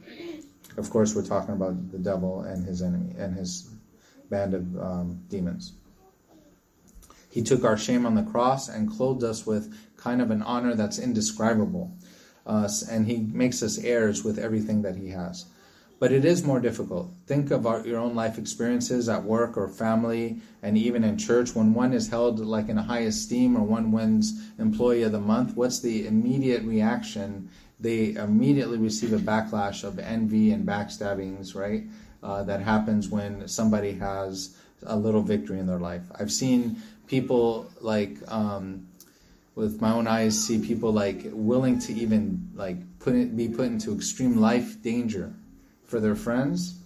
Of 0.78 0.90
course, 0.90 1.16
we're 1.16 1.26
talking 1.26 1.56
about 1.56 1.92
the 1.92 1.98
devil 1.98 2.42
and 2.42 2.66
his 2.66 2.82
enemy 2.82 3.14
and 3.18 3.36
his 3.36 3.70
band 4.30 4.54
of 4.54 4.78
um, 4.80 5.24
demons. 5.30 5.74
He 7.30 7.42
took 7.42 7.64
our 7.64 7.78
shame 7.78 8.06
on 8.06 8.16
the 8.16 8.24
cross 8.24 8.70
and 8.70 8.90
clothed 8.90 9.24
us 9.24 9.46
with 9.46 9.76
kind 9.98 10.22
of 10.22 10.32
an 10.32 10.42
honor 10.42 10.76
that's 10.76 10.98
indescribable. 10.98 11.92
Uh, 12.46 12.70
and 12.90 13.06
he 13.06 13.18
makes 13.18 13.62
us 13.62 13.78
heirs 13.80 14.24
with 14.24 14.40
everything 14.40 14.82
that 14.82 14.96
he 14.96 15.10
has 15.10 15.46
but 16.00 16.12
it 16.12 16.26
is 16.26 16.44
more 16.44 16.60
difficult. 16.60 17.12
Think 17.26 17.50
of 17.50 17.66
our, 17.66 17.86
your 17.86 18.00
own 18.00 18.14
life 18.14 18.38
experiences 18.38 19.10
at 19.10 19.24
work 19.24 19.58
or 19.58 19.68
family 19.68 20.38
and 20.62 20.78
even 20.78 21.04
in 21.04 21.18
church. 21.18 21.56
When 21.56 21.74
one 21.74 21.94
is 21.94 22.08
held 22.08 22.40
like 22.40 22.70
in 22.70 22.78
a 22.78 22.84
high 22.84 23.02
esteem 23.02 23.58
or 23.58 23.64
one 23.64 23.92
wins 23.92 24.40
Employee 24.60 25.04
of 25.04 25.12
the 25.12 25.20
Month, 25.20 25.56
what's 25.56 25.80
the 25.80 26.06
immediate 26.06 26.64
reaction? 26.64 27.50
They 27.80 28.14
immediately 28.14 28.78
receive 28.78 29.14
a 29.14 29.18
backlash 29.18 29.84
of 29.84 29.98
envy 29.98 30.52
and 30.52 30.68
backstabbings, 30.68 31.56
right? 31.56 31.84
Uh, 32.22 32.44
that 32.44 32.62
happens 32.62 33.10
when 33.10 33.48
somebody 33.48 33.94
has 33.94 34.56
a 34.84 34.96
little 34.96 35.22
victory 35.22 35.60
in 35.60 35.66
their 35.66 35.80
life. 35.80 36.04
I've 36.20 36.32
seen 36.32 36.82
people 37.08 37.72
like, 37.82 38.18
um, 38.28 38.88
with 39.56 39.82
my 39.82 39.92
own 39.92 40.06
eyes, 40.06 40.46
see 40.46 40.60
people 40.60 40.92
like 40.92 41.22
willing 41.32 41.80
to 41.80 41.94
even 41.94 42.50
like 42.54 42.78
put 43.00 43.16
it, 43.16 43.36
be 43.36 43.48
put 43.48 43.66
into 43.66 43.96
extreme 43.96 44.38
life 44.40 44.82
danger 44.84 45.34
for 45.88 46.00
their 46.00 46.16
friends, 46.16 46.78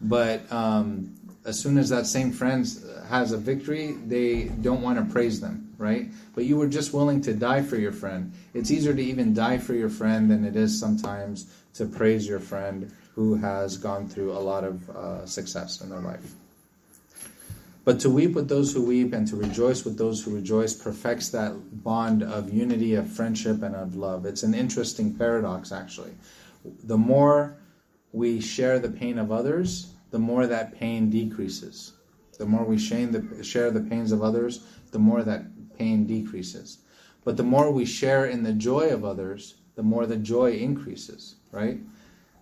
but 0.00 0.50
um, 0.52 1.14
as 1.44 1.58
soon 1.58 1.78
as 1.78 1.88
that 1.88 2.06
same 2.06 2.30
friend 2.32 2.66
has 3.08 3.32
a 3.32 3.38
victory, 3.38 3.92
they 4.06 4.44
don't 4.44 4.82
want 4.82 4.98
to 4.98 5.12
praise 5.12 5.40
them, 5.40 5.72
right? 5.78 6.08
But 6.34 6.44
you 6.44 6.56
were 6.56 6.68
just 6.68 6.92
willing 6.92 7.20
to 7.22 7.32
die 7.32 7.62
for 7.62 7.76
your 7.76 7.92
friend. 7.92 8.32
It's 8.52 8.70
easier 8.70 8.94
to 8.94 9.02
even 9.02 9.32
die 9.32 9.58
for 9.58 9.74
your 9.74 9.88
friend 9.88 10.30
than 10.30 10.44
it 10.44 10.56
is 10.56 10.78
sometimes 10.78 11.52
to 11.74 11.86
praise 11.86 12.28
your 12.28 12.40
friend 12.40 12.92
who 13.14 13.34
has 13.36 13.76
gone 13.76 14.08
through 14.08 14.32
a 14.32 14.38
lot 14.38 14.64
of 14.64 14.90
uh, 14.90 15.26
success 15.26 15.80
in 15.80 15.88
their 15.90 16.00
life. 16.00 16.34
But 17.84 17.98
to 18.00 18.10
weep 18.10 18.34
with 18.34 18.48
those 18.48 18.72
who 18.72 18.82
weep 18.82 19.14
and 19.14 19.26
to 19.28 19.36
rejoice 19.36 19.84
with 19.84 19.96
those 19.96 20.22
who 20.22 20.34
rejoice 20.34 20.74
perfects 20.74 21.30
that 21.30 21.82
bond 21.82 22.22
of 22.22 22.52
unity, 22.52 22.94
of 22.94 23.10
friendship, 23.10 23.62
and 23.62 23.74
of 23.74 23.96
love. 23.96 24.26
It's 24.26 24.42
an 24.42 24.54
interesting 24.54 25.14
paradox, 25.14 25.72
actually. 25.72 26.12
The 26.84 26.98
more 26.98 27.56
we 28.12 28.40
share 28.40 28.78
the 28.78 28.90
pain 28.90 29.18
of 29.18 29.30
others, 29.30 29.94
the 30.10 30.18
more 30.18 30.46
that 30.46 30.74
pain 30.78 31.10
decreases. 31.10 31.92
The 32.38 32.46
more 32.46 32.64
we 32.64 32.78
share 32.78 33.06
the, 33.06 33.44
share 33.44 33.70
the 33.70 33.80
pains 33.80 34.12
of 34.12 34.22
others, 34.22 34.64
the 34.90 34.98
more 34.98 35.22
that 35.22 35.44
pain 35.76 36.06
decreases. 36.06 36.78
But 37.24 37.36
the 37.36 37.42
more 37.42 37.70
we 37.70 37.84
share 37.84 38.26
in 38.26 38.42
the 38.42 38.52
joy 38.52 38.88
of 38.88 39.04
others, 39.04 39.56
the 39.74 39.82
more 39.82 40.06
the 40.06 40.16
joy 40.16 40.52
increases, 40.52 41.36
right? 41.52 41.78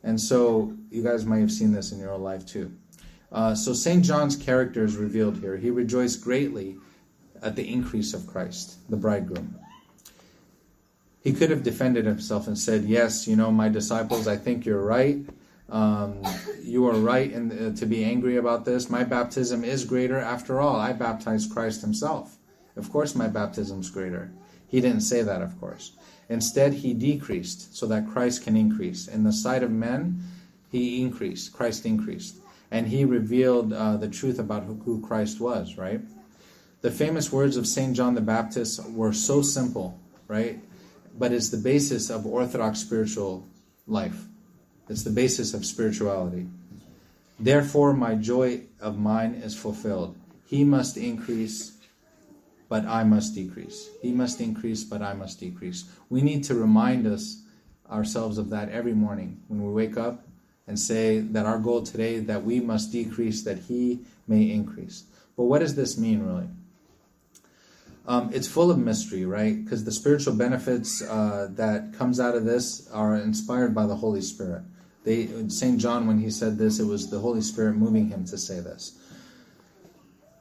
And 0.05 0.21
so 0.21 0.73
you 0.91 1.03
guys 1.03 1.27
might 1.27 1.41
have 1.41 1.53
seen 1.53 1.73
this 1.73 1.93
in 1.93 1.99
your 1.99 2.13
own 2.13 2.23
life 2.23 2.47
too. 2.47 2.73
Uh, 3.31 3.55
so 3.55 3.73
St. 3.73 4.05
John's 4.05 4.37
character 4.37 4.85
is 4.85 4.97
revealed 4.97 5.39
here. 5.39 5.57
He 5.57 5.71
rejoiced 5.71 6.23
greatly 6.23 6.77
at 7.43 7.57
the 7.57 7.71
increase 7.71 8.15
of 8.15 8.27
Christ, 8.27 8.79
the 8.89 8.97
bridegroom. 8.97 9.59
He 11.21 11.33
could 11.33 11.51
have 11.51 11.63
defended 11.63 12.07
himself 12.07 12.47
and 12.47 12.57
said, 12.57 12.85
Yes, 12.85 13.27
you 13.27 13.37
know, 13.37 13.51
my 13.51 13.69
disciples, 13.69 14.27
I 14.27 14.37
think 14.37 14.65
you're 14.65 14.85
right. 14.85 15.19
Um, 15.69 16.23
you 16.63 16.87
are 16.87 16.95
right 16.95 17.31
in, 17.31 17.53
uh, 17.53 17.77
to 17.77 17.87
be 17.87 18.05
angry 18.05 18.37
about 18.37 18.65
this. 18.65 18.89
My 18.89 19.05
baptism 19.05 19.65
is 19.65 19.85
greater. 19.85 20.19
After 20.19 20.61
all, 20.61 20.77
I 20.77 20.93
baptized 20.93 21.53
Christ 21.53 21.83
himself. 21.83 22.37
Of 22.77 22.91
course, 22.91 23.15
my 23.15 23.29
baptism 23.29 23.81
is 23.81 23.91
greater. 23.91 24.31
He 24.67 24.81
didn't 24.81 25.01
say 25.01 25.23
that, 25.23 25.43
of 25.43 25.59
course. 25.61 25.93
Instead, 26.29 26.75
he 26.75 26.95
decreased 26.95 27.75
so 27.77 27.87
that 27.87 28.09
Christ 28.09 28.45
can 28.45 28.57
increase. 28.57 29.09
In 29.09 29.25
the 29.25 29.33
sight 29.33 29.63
of 29.63 29.71
men, 29.71 30.23
he 30.71 31.01
increased. 31.01 31.53
Christ 31.53 31.87
increased. 31.87 32.37
And 32.71 32.87
he 32.87 33.05
revealed 33.05 33.73
uh, 33.73 33.97
the 33.97 34.09
truth 34.09 34.39
about 34.39 34.65
who, 34.65 34.75
who 34.75 35.01
Christ 35.01 35.41
was, 35.41 35.79
right? 35.79 36.01
The 36.83 36.91
famous 36.91 37.33
words 37.33 37.57
of 37.57 37.67
St. 37.67 37.97
John 37.97 38.15
the 38.15 38.21
Baptist 38.21 38.89
were 38.91 39.13
so 39.13 39.43
simple, 39.43 39.99
right? 40.29 40.61
But 41.19 41.33
it's 41.33 41.49
the 41.49 41.57
basis 41.57 42.11
of 42.11 42.27
Orthodox 42.27 42.79
spiritual 42.79 43.47
life. 43.87 44.28
It's 44.89 45.03
the 45.03 45.11
basis 45.11 45.55
of 45.55 45.67
spirituality. 45.67 46.47
Therefore, 47.39 47.93
my 47.93 48.15
joy 48.15 48.63
of 48.81 48.99
mine 48.99 49.35
is 49.35 49.57
fulfilled. 49.57 50.17
He 50.47 50.65
must 50.65 50.97
increase, 50.97 51.77
but 52.69 52.85
I 52.87 53.05
must 53.05 53.35
decrease. 53.35 53.89
He 54.03 54.13
must 54.13 54.41
increase, 54.41 54.83
but 54.83 55.03
I 55.03 55.13
must 55.13 55.39
decrease. 55.39 55.85
We 56.09 56.23
need 56.23 56.43
to 56.45 56.55
remind 56.55 57.07
us 57.07 57.43
ourselves 57.91 58.39
of 58.39 58.51
that 58.51 58.71
every 58.71 58.95
morning 58.95 59.41
when 59.49 59.63
we 59.63 59.73
wake 59.73 59.97
up 59.97 60.27
and 60.67 60.79
say 60.79 61.21
that 61.21 61.47
our 61.47 61.59
goal 61.59 61.83
today 61.83 62.19
that 62.21 62.45
we 62.45 62.61
must 62.61 62.93
decrease 62.93 63.43
that 63.43 63.59
he 63.59 64.01
may 64.27 64.51
increase. 64.51 65.05
But 65.37 65.45
what 65.45 65.61
does 65.61 65.75
this 65.75 65.97
mean 65.97 66.23
really? 66.23 66.49
Um, 68.07 68.31
it's 68.33 68.49
full 68.49 68.71
of 68.71 68.79
mystery, 68.79 69.27
right? 69.27 69.63
Because 69.63 69.85
the 69.85 69.93
spiritual 69.93 70.35
benefits 70.35 71.03
uh, 71.03 71.49
that 71.53 71.93
comes 71.93 72.19
out 72.19 72.35
of 72.35 72.45
this 72.45 72.89
are 72.91 73.15
inspired 73.17 73.75
by 73.75 73.87
the 73.87 73.97
Holy 73.97 74.23
Spirit. 74.23 74.63
They, 75.09 75.49
St. 75.49 75.81
John, 75.81 76.07
when 76.07 76.19
he 76.19 76.29
said 76.29 76.59
this, 76.59 76.79
it 76.79 76.85
was 76.85 77.09
the 77.09 77.19
Holy 77.19 77.41
Spirit 77.41 77.77
moving 77.77 78.11
him 78.11 78.27
to 78.27 78.37
say 78.37 78.61
this. 78.61 78.99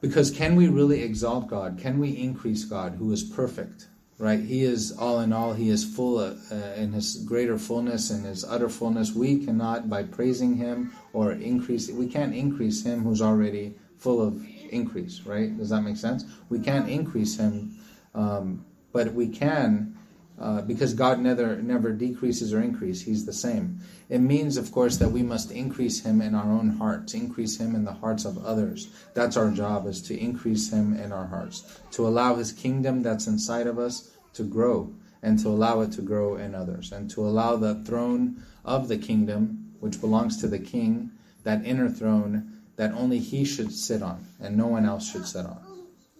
Because 0.02 0.30
can 0.30 0.56
we 0.56 0.68
really 0.68 1.02
exalt 1.02 1.48
God? 1.48 1.78
Can 1.78 1.98
we 1.98 2.10
increase 2.10 2.66
God, 2.66 2.92
who 2.98 3.10
is 3.10 3.22
perfect? 3.22 3.86
Right? 4.18 4.40
He 4.40 4.64
is 4.64 4.92
all 4.92 5.20
in 5.20 5.32
all. 5.32 5.54
He 5.54 5.70
is 5.70 5.84
full 5.84 6.20
of, 6.20 6.38
uh, 6.52 6.74
in 6.76 6.92
his 6.92 7.16
greater 7.24 7.56
fullness 7.58 8.10
and 8.10 8.26
his 8.26 8.44
utter 8.44 8.68
fullness. 8.68 9.14
We 9.14 9.42
cannot, 9.42 9.88
by 9.88 10.02
praising 10.02 10.56
him 10.56 10.92
or 11.14 11.32
increase, 11.32 11.90
we 11.90 12.06
can't 12.06 12.34
increase 12.34 12.84
him 12.84 13.04
who's 13.04 13.22
already 13.22 13.74
full 13.96 14.20
of 14.20 14.44
increase. 14.68 15.22
Right? 15.22 15.56
Does 15.56 15.70
that 15.70 15.80
make 15.80 15.96
sense? 15.96 16.26
We 16.50 16.60
can't 16.60 16.90
increase 16.90 17.38
him, 17.38 17.78
um, 18.14 18.66
but 18.92 19.14
we 19.14 19.28
can 19.28 19.97
uh, 20.40 20.62
because 20.62 20.94
God 20.94 21.18
never 21.18 21.56
never 21.56 21.90
decreases 21.92 22.54
or 22.54 22.60
increases; 22.60 23.02
He's 23.02 23.26
the 23.26 23.32
same. 23.32 23.80
It 24.08 24.20
means, 24.20 24.56
of 24.56 24.70
course, 24.70 24.96
that 24.98 25.10
we 25.10 25.22
must 25.22 25.50
increase 25.50 26.00
Him 26.00 26.20
in 26.20 26.34
our 26.34 26.50
own 26.50 26.68
hearts, 26.68 27.14
increase 27.14 27.58
Him 27.58 27.74
in 27.74 27.84
the 27.84 27.92
hearts 27.92 28.24
of 28.24 28.44
others. 28.44 28.88
That's 29.14 29.36
our 29.36 29.50
job: 29.50 29.86
is 29.86 30.00
to 30.02 30.16
increase 30.16 30.72
Him 30.72 30.94
in 30.94 31.10
our 31.10 31.26
hearts, 31.26 31.80
to 31.92 32.06
allow 32.06 32.36
His 32.36 32.52
kingdom 32.52 33.02
that's 33.02 33.26
inside 33.26 33.66
of 33.66 33.78
us 33.78 34.12
to 34.34 34.44
grow, 34.44 34.92
and 35.22 35.38
to 35.40 35.48
allow 35.48 35.80
it 35.80 35.92
to 35.92 36.02
grow 36.02 36.36
in 36.36 36.54
others, 36.54 36.92
and 36.92 37.10
to 37.10 37.26
allow 37.26 37.56
the 37.56 37.82
throne 37.84 38.42
of 38.64 38.86
the 38.86 38.98
kingdom, 38.98 39.74
which 39.80 40.00
belongs 40.00 40.36
to 40.36 40.46
the 40.46 40.60
King, 40.60 41.10
that 41.42 41.64
inner 41.64 41.88
throne 41.88 42.58
that 42.76 42.92
only 42.92 43.18
He 43.18 43.44
should 43.44 43.72
sit 43.72 44.02
on, 44.02 44.24
and 44.40 44.56
no 44.56 44.68
one 44.68 44.84
else 44.84 45.10
should 45.10 45.26
sit 45.26 45.46
on. 45.46 45.58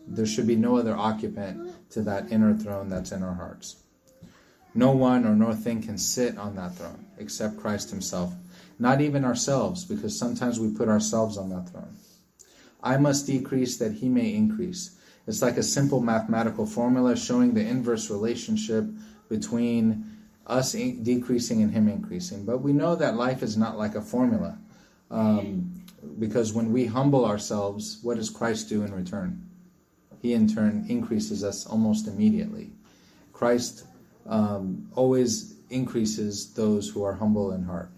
There 0.08 0.26
should 0.26 0.46
be 0.46 0.56
no 0.56 0.76
other 0.76 0.96
occupant 0.96 1.90
to 1.90 2.02
that 2.02 2.32
inner 2.32 2.56
throne 2.56 2.88
that's 2.88 3.12
in 3.12 3.22
our 3.22 3.34
hearts. 3.34 3.76
No 4.78 4.92
one 4.92 5.26
or 5.26 5.34
no 5.34 5.52
thing 5.54 5.82
can 5.82 5.98
sit 5.98 6.38
on 6.38 6.54
that 6.54 6.76
throne 6.76 7.04
except 7.18 7.58
Christ 7.58 7.90
Himself. 7.90 8.32
Not 8.78 9.00
even 9.00 9.24
ourselves, 9.24 9.84
because 9.84 10.16
sometimes 10.16 10.60
we 10.60 10.70
put 10.70 10.88
ourselves 10.88 11.36
on 11.36 11.48
that 11.50 11.68
throne. 11.68 11.96
I 12.80 12.96
must 12.96 13.26
decrease 13.26 13.76
that 13.78 13.94
He 13.94 14.08
may 14.08 14.32
increase. 14.32 14.96
It's 15.26 15.42
like 15.42 15.56
a 15.56 15.64
simple 15.64 16.00
mathematical 16.00 16.64
formula 16.64 17.16
showing 17.16 17.54
the 17.54 17.66
inverse 17.66 18.08
relationship 18.08 18.84
between 19.28 20.16
us 20.46 20.74
decreasing 20.74 21.60
and 21.60 21.72
Him 21.72 21.88
increasing. 21.88 22.44
But 22.44 22.58
we 22.58 22.72
know 22.72 22.94
that 22.94 23.16
life 23.16 23.42
is 23.42 23.56
not 23.56 23.78
like 23.78 23.96
a 23.96 24.00
formula. 24.00 24.60
Um, 25.10 25.74
because 26.20 26.52
when 26.52 26.72
we 26.72 26.86
humble 26.86 27.24
ourselves, 27.24 27.98
what 28.04 28.16
does 28.16 28.30
Christ 28.30 28.68
do 28.68 28.84
in 28.84 28.94
return? 28.94 29.44
He 30.22 30.34
in 30.34 30.46
turn 30.46 30.86
increases 30.88 31.42
us 31.42 31.66
almost 31.66 32.06
immediately. 32.06 32.70
Christ 33.32 33.84
um, 34.28 34.90
always 34.94 35.54
increases 35.70 36.52
those 36.54 36.88
who 36.88 37.02
are 37.02 37.14
humble 37.14 37.52
in 37.52 37.64
heart. 37.64 37.90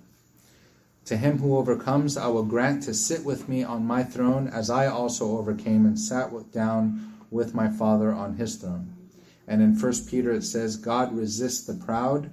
To 1.06 1.16
him 1.16 1.38
who 1.38 1.56
overcomes, 1.56 2.16
I 2.16 2.28
will 2.28 2.44
grant 2.44 2.84
to 2.84 2.94
sit 2.94 3.24
with 3.24 3.48
me 3.48 3.64
on 3.64 3.84
my 3.84 4.04
throne, 4.04 4.48
as 4.48 4.70
I 4.70 4.86
also 4.86 5.38
overcame 5.38 5.84
and 5.86 5.98
sat 5.98 6.30
down 6.52 7.14
with 7.30 7.54
my 7.54 7.68
Father 7.68 8.12
on 8.12 8.36
his 8.36 8.56
throne. 8.56 8.94
And 9.48 9.60
in 9.60 9.74
First 9.74 10.08
Peter 10.08 10.30
it 10.32 10.44
says, 10.44 10.76
God 10.76 11.12
resists 11.12 11.66
the 11.66 11.74
proud, 11.74 12.30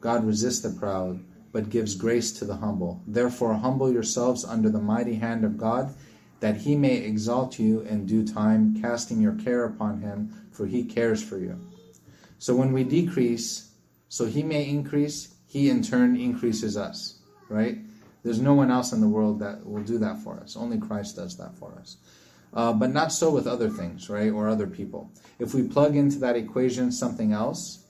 God 0.00 0.24
resists 0.24 0.60
the 0.60 0.70
proud, 0.70 1.20
but 1.52 1.70
gives 1.70 1.94
grace 1.94 2.32
to 2.32 2.44
the 2.44 2.56
humble. 2.56 3.02
Therefore, 3.06 3.54
humble 3.54 3.92
yourselves 3.92 4.44
under 4.44 4.70
the 4.70 4.80
mighty 4.80 5.14
hand 5.14 5.44
of 5.44 5.56
God, 5.56 5.94
that 6.40 6.56
he 6.56 6.76
may 6.76 6.96
exalt 6.96 7.58
you 7.58 7.80
in 7.80 8.06
due 8.06 8.26
time, 8.26 8.80
casting 8.80 9.20
your 9.20 9.34
care 9.34 9.64
upon 9.64 10.00
him, 10.00 10.48
for 10.52 10.66
he 10.66 10.84
cares 10.84 11.22
for 11.22 11.38
you. 11.38 11.58
So 12.38 12.54
when 12.54 12.72
we 12.72 12.84
decrease, 12.84 13.70
so 14.08 14.26
he 14.26 14.42
may 14.42 14.68
increase, 14.68 15.34
he 15.46 15.70
in 15.70 15.82
turn 15.82 16.16
increases 16.16 16.76
us, 16.76 17.18
right? 17.48 17.78
There's 18.22 18.40
no 18.40 18.54
one 18.54 18.70
else 18.70 18.92
in 18.92 19.00
the 19.00 19.08
world 19.08 19.40
that 19.40 19.64
will 19.64 19.82
do 19.82 19.98
that 19.98 20.18
for 20.18 20.38
us. 20.40 20.56
Only 20.56 20.78
Christ 20.78 21.16
does 21.16 21.36
that 21.36 21.54
for 21.56 21.72
us. 21.80 21.96
Uh, 22.52 22.72
but 22.72 22.90
not 22.90 23.12
so 23.12 23.30
with 23.30 23.46
other 23.46 23.68
things, 23.68 24.08
right? 24.08 24.30
Or 24.30 24.48
other 24.48 24.66
people. 24.66 25.10
If 25.38 25.54
we 25.54 25.62
plug 25.62 25.96
into 25.96 26.18
that 26.20 26.36
equation 26.36 26.90
something 26.92 27.32
else, 27.32 27.84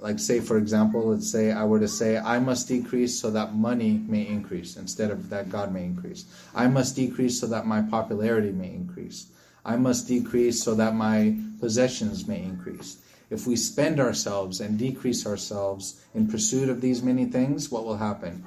like 0.00 0.18
say 0.18 0.40
for 0.40 0.58
example 0.58 1.08
let's 1.08 1.30
say 1.30 1.52
i 1.52 1.64
were 1.64 1.80
to 1.80 1.88
say 1.88 2.18
i 2.18 2.38
must 2.38 2.68
decrease 2.68 3.18
so 3.18 3.30
that 3.30 3.54
money 3.54 4.02
may 4.06 4.26
increase 4.26 4.76
instead 4.76 5.10
of 5.10 5.30
that 5.30 5.48
god 5.48 5.72
may 5.72 5.84
increase 5.84 6.26
i 6.54 6.66
must 6.66 6.96
decrease 6.96 7.40
so 7.40 7.46
that 7.46 7.66
my 7.66 7.80
popularity 7.82 8.52
may 8.52 8.68
increase 8.68 9.28
i 9.64 9.76
must 9.76 10.06
decrease 10.06 10.62
so 10.62 10.74
that 10.74 10.94
my 10.94 11.34
possessions 11.60 12.28
may 12.28 12.42
increase 12.42 12.98
if 13.30 13.46
we 13.46 13.56
spend 13.56 13.98
ourselves 13.98 14.60
and 14.60 14.78
decrease 14.78 15.26
ourselves 15.26 16.04
in 16.14 16.28
pursuit 16.28 16.68
of 16.68 16.80
these 16.80 17.02
many 17.02 17.24
things 17.24 17.70
what 17.70 17.84
will 17.84 17.96
happen 17.96 18.44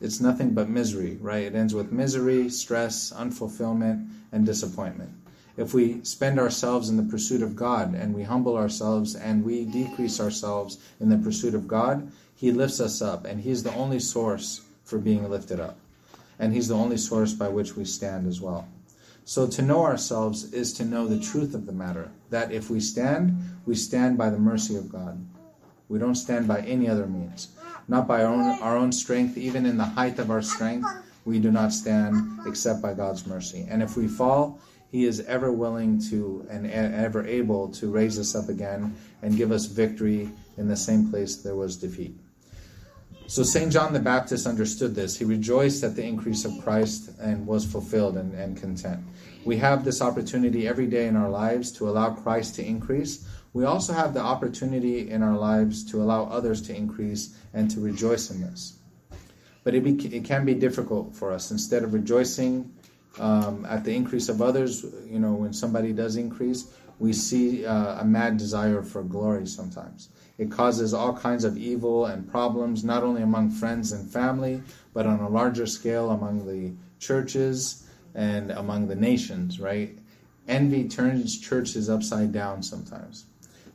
it's 0.00 0.20
nothing 0.20 0.54
but 0.54 0.68
misery 0.68 1.18
right 1.20 1.44
it 1.44 1.54
ends 1.54 1.74
with 1.74 1.92
misery 1.92 2.48
stress 2.48 3.12
unfulfillment 3.12 4.08
and 4.32 4.46
disappointment 4.46 5.12
if 5.56 5.74
we 5.74 6.02
spend 6.02 6.38
ourselves 6.38 6.88
in 6.88 6.96
the 6.96 7.02
pursuit 7.02 7.42
of 7.42 7.54
God 7.54 7.94
and 7.94 8.14
we 8.14 8.22
humble 8.22 8.56
ourselves 8.56 9.14
and 9.14 9.44
we 9.44 9.64
decrease 9.64 10.18
ourselves 10.18 10.78
in 10.98 11.10
the 11.10 11.18
pursuit 11.18 11.54
of 11.54 11.68
God, 11.68 12.10
He 12.34 12.52
lifts 12.52 12.80
us 12.80 13.02
up 13.02 13.26
and 13.26 13.40
He's 13.40 13.62
the 13.62 13.74
only 13.74 14.00
source 14.00 14.62
for 14.84 14.98
being 14.98 15.28
lifted 15.28 15.60
up. 15.60 15.78
And 16.38 16.54
He's 16.54 16.68
the 16.68 16.74
only 16.74 16.96
source 16.96 17.34
by 17.34 17.48
which 17.48 17.76
we 17.76 17.84
stand 17.84 18.26
as 18.26 18.40
well. 18.40 18.66
So 19.24 19.46
to 19.46 19.62
know 19.62 19.84
ourselves 19.84 20.52
is 20.52 20.72
to 20.74 20.84
know 20.84 21.06
the 21.06 21.20
truth 21.20 21.54
of 21.54 21.66
the 21.66 21.72
matter 21.72 22.10
that 22.30 22.50
if 22.50 22.68
we 22.70 22.80
stand, 22.80 23.38
we 23.66 23.74
stand 23.74 24.18
by 24.18 24.30
the 24.30 24.38
mercy 24.38 24.76
of 24.76 24.90
God. 24.90 25.24
We 25.88 25.98
don't 25.98 26.16
stand 26.16 26.48
by 26.48 26.60
any 26.60 26.88
other 26.88 27.06
means, 27.06 27.48
not 27.86 28.08
by 28.08 28.24
our 28.24 28.32
own, 28.32 28.40
our 28.60 28.76
own 28.76 28.92
strength, 28.92 29.36
even 29.36 29.66
in 29.66 29.76
the 29.76 29.84
height 29.84 30.18
of 30.18 30.30
our 30.30 30.42
strength. 30.42 30.88
We 31.24 31.38
do 31.38 31.50
not 31.50 31.72
stand 31.72 32.40
except 32.46 32.82
by 32.82 32.94
God's 32.94 33.26
mercy. 33.26 33.66
And 33.68 33.82
if 33.82 33.96
we 33.96 34.08
fall, 34.08 34.58
he 34.90 35.04
is 35.04 35.20
ever 35.20 35.52
willing 35.52 36.00
to 36.10 36.46
and 36.50 36.66
ever 36.66 37.26
able 37.26 37.68
to 37.72 37.90
raise 37.90 38.18
us 38.18 38.34
up 38.34 38.48
again 38.48 38.94
and 39.22 39.36
give 39.36 39.52
us 39.52 39.66
victory 39.66 40.30
in 40.58 40.68
the 40.68 40.76
same 40.76 41.10
place 41.10 41.36
there 41.36 41.54
was 41.54 41.76
defeat. 41.76 42.18
So 43.32 43.42
St. 43.42 43.72
John 43.72 43.94
the 43.94 43.98
Baptist 43.98 44.46
understood 44.46 44.94
this. 44.94 45.16
He 45.16 45.24
rejoiced 45.24 45.82
at 45.84 45.96
the 45.96 46.04
increase 46.04 46.44
of 46.44 46.52
Christ 46.62 47.12
and 47.18 47.46
was 47.46 47.64
fulfilled 47.64 48.18
and, 48.18 48.34
and 48.34 48.60
content. 48.60 49.02
We 49.46 49.56
have 49.56 49.86
this 49.86 50.02
opportunity 50.02 50.68
every 50.68 50.86
day 50.86 51.06
in 51.06 51.16
our 51.16 51.30
lives 51.30 51.72
to 51.78 51.88
allow 51.88 52.10
Christ 52.10 52.56
to 52.56 52.62
increase. 52.62 53.26
We 53.54 53.64
also 53.64 53.94
have 53.94 54.12
the 54.12 54.20
opportunity 54.20 55.10
in 55.10 55.22
our 55.22 55.34
lives 55.34 55.82
to 55.92 56.02
allow 56.02 56.24
others 56.24 56.60
to 56.66 56.76
increase 56.76 57.34
and 57.54 57.70
to 57.70 57.80
rejoice 57.80 58.30
in 58.30 58.42
this. 58.42 58.76
But 59.64 59.74
it, 59.74 59.82
be, 59.82 59.92
it 60.14 60.26
can 60.26 60.44
be 60.44 60.52
difficult 60.52 61.16
for 61.16 61.32
us. 61.32 61.50
Instead 61.50 61.84
of 61.84 61.94
rejoicing 61.94 62.70
um, 63.18 63.64
at 63.64 63.82
the 63.82 63.94
increase 63.96 64.28
of 64.28 64.42
others, 64.42 64.84
you 65.06 65.18
know, 65.18 65.32
when 65.32 65.54
somebody 65.54 65.94
does 65.94 66.16
increase, 66.16 66.66
we 66.98 67.14
see 67.14 67.64
uh, 67.64 68.02
a 68.02 68.04
mad 68.04 68.36
desire 68.36 68.82
for 68.82 69.02
glory 69.02 69.46
sometimes. 69.46 70.10
It 70.42 70.50
causes 70.50 70.92
all 70.92 71.16
kinds 71.16 71.44
of 71.44 71.56
evil 71.56 72.06
and 72.06 72.28
problems, 72.28 72.82
not 72.82 73.04
only 73.04 73.22
among 73.22 73.52
friends 73.52 73.92
and 73.92 74.10
family, 74.10 74.60
but 74.92 75.06
on 75.06 75.20
a 75.20 75.28
larger 75.28 75.66
scale 75.66 76.10
among 76.10 76.48
the 76.48 76.72
churches 76.98 77.86
and 78.12 78.50
among 78.50 78.88
the 78.88 78.96
nations, 78.96 79.60
right? 79.60 79.96
Envy 80.48 80.88
turns 80.88 81.38
churches 81.38 81.88
upside 81.88 82.32
down 82.32 82.60
sometimes. 82.60 83.26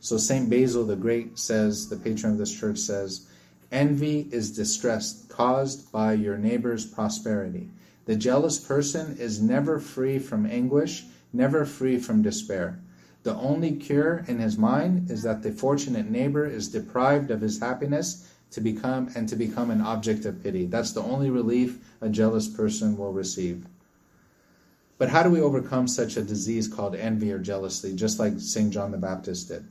So 0.02 0.18
St. 0.18 0.50
Basil 0.50 0.86
the 0.86 0.98
Great 0.98 1.40
says, 1.40 1.88
the 1.88 1.96
patron 1.96 2.34
of 2.34 2.38
this 2.38 2.52
church 2.60 2.80
says, 2.80 3.28
Envy 3.72 4.28
is 4.34 4.54
distress 4.54 5.24
caused 5.30 5.90
by 5.90 6.12
your 6.12 6.38
neighbor's 6.38 6.86
prosperity. 6.86 7.70
The 8.08 8.18
jealous 8.18 8.60
person 8.60 9.16
is 9.18 9.42
never 9.42 9.80
free 9.80 10.20
from 10.20 10.46
anguish, 10.46 11.06
never 11.32 11.64
free 11.64 11.98
from 11.98 12.22
despair. 12.22 12.82
The 13.28 13.36
only 13.36 13.74
cure 13.74 14.24
in 14.30 14.40
his 14.40 14.58
mind 14.58 15.12
is 15.12 15.22
that 15.24 15.44
the 15.44 15.52
fortunate 15.52 16.10
neighbor 16.10 16.46
is 16.46 16.70
deprived 16.70 17.30
of 17.30 17.42
his 17.42 17.60
happiness 17.60 18.26
to 18.52 18.62
become 18.62 19.10
and 19.16 19.28
to 19.28 19.36
become 19.36 19.70
an 19.70 19.82
object 19.82 20.24
of 20.24 20.42
pity. 20.42 20.66
That's 20.66 20.94
the 20.94 21.04
only 21.04 21.30
relief 21.30 21.78
a 22.00 22.08
jealous 22.08 22.48
person 22.48 22.96
will 22.98 23.12
receive. 23.12 23.66
But 24.98 25.10
how 25.10 25.24
do 25.24 25.30
we 25.30 25.42
overcome 25.42 25.90
such 25.90 26.16
a 26.16 26.22
disease 26.22 26.70
called 26.70 26.96
envy 26.96 27.34
or 27.34 27.38
jealousy, 27.38 27.94
just 27.94 28.18
like 28.18 28.40
St. 28.40 28.72
John 28.72 28.92
the 28.92 28.98
Baptist 28.98 29.50
did? 29.50 29.66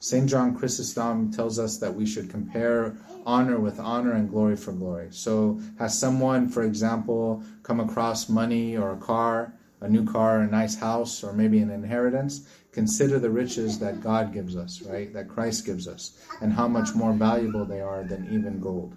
St. 0.00 0.26
John 0.26 0.56
Chrysostom 0.56 1.30
tells 1.30 1.58
us 1.58 1.76
that 1.76 1.94
we 1.94 2.06
should 2.06 2.30
compare 2.30 2.96
honor 3.26 3.60
with 3.60 3.78
honor 3.78 4.12
and 4.12 4.30
glory 4.30 4.56
for 4.56 4.72
glory. 4.72 5.08
So, 5.10 5.60
has 5.78 5.98
someone, 5.98 6.48
for 6.48 6.62
example, 6.62 7.42
come 7.62 7.80
across 7.80 8.30
money 8.30 8.74
or 8.74 8.92
a 8.92 8.96
car, 8.96 9.52
a 9.82 9.88
new 9.90 10.10
car, 10.10 10.40
a 10.40 10.46
nice 10.46 10.76
house, 10.76 11.22
or 11.22 11.34
maybe 11.34 11.58
an 11.58 11.70
inheritance? 11.70 12.48
Consider 12.76 13.18
the 13.18 13.30
riches 13.30 13.78
that 13.78 14.02
God 14.02 14.34
gives 14.34 14.54
us, 14.54 14.82
right? 14.82 15.10
That 15.14 15.30
Christ 15.30 15.64
gives 15.64 15.88
us, 15.88 16.12
and 16.42 16.52
how 16.52 16.68
much 16.68 16.94
more 16.94 17.14
valuable 17.14 17.64
they 17.64 17.80
are 17.80 18.04
than 18.04 18.28
even 18.30 18.60
gold. 18.60 18.94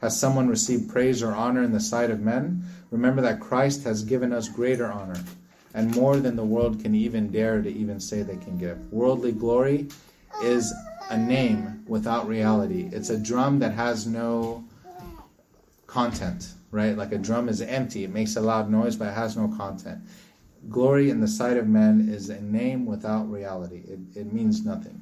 Has 0.00 0.16
someone 0.16 0.48
received 0.48 0.88
praise 0.88 1.20
or 1.20 1.34
honor 1.34 1.64
in 1.64 1.72
the 1.72 1.80
sight 1.80 2.12
of 2.12 2.20
men? 2.20 2.62
Remember 2.92 3.20
that 3.20 3.40
Christ 3.40 3.82
has 3.82 4.04
given 4.04 4.32
us 4.32 4.48
greater 4.48 4.92
honor 4.92 5.20
and 5.74 5.92
more 5.92 6.18
than 6.18 6.36
the 6.36 6.44
world 6.44 6.80
can 6.80 6.94
even 6.94 7.32
dare 7.32 7.60
to 7.60 7.68
even 7.68 7.98
say 7.98 8.22
they 8.22 8.36
can 8.36 8.56
give. 8.56 8.78
Worldly 8.92 9.32
glory 9.32 9.88
is 10.44 10.72
a 11.08 11.18
name 11.18 11.82
without 11.88 12.28
reality. 12.28 12.90
It's 12.92 13.10
a 13.10 13.18
drum 13.18 13.58
that 13.58 13.74
has 13.74 14.06
no 14.06 14.62
content, 15.88 16.52
right? 16.70 16.96
Like 16.96 17.10
a 17.10 17.18
drum 17.18 17.48
is 17.48 17.60
empty, 17.60 18.04
it 18.04 18.10
makes 18.10 18.36
a 18.36 18.40
loud 18.40 18.70
noise, 18.70 18.94
but 18.94 19.08
it 19.08 19.14
has 19.14 19.36
no 19.36 19.48
content. 19.48 20.00
Glory 20.68 21.10
in 21.10 21.20
the 21.20 21.28
sight 21.28 21.56
of 21.56 21.66
men 21.66 22.08
is 22.08 22.28
a 22.28 22.40
name 22.40 22.86
without 22.86 23.30
reality, 23.30 23.82
it, 23.88 24.00
it 24.14 24.32
means 24.32 24.64
nothing. 24.64 25.00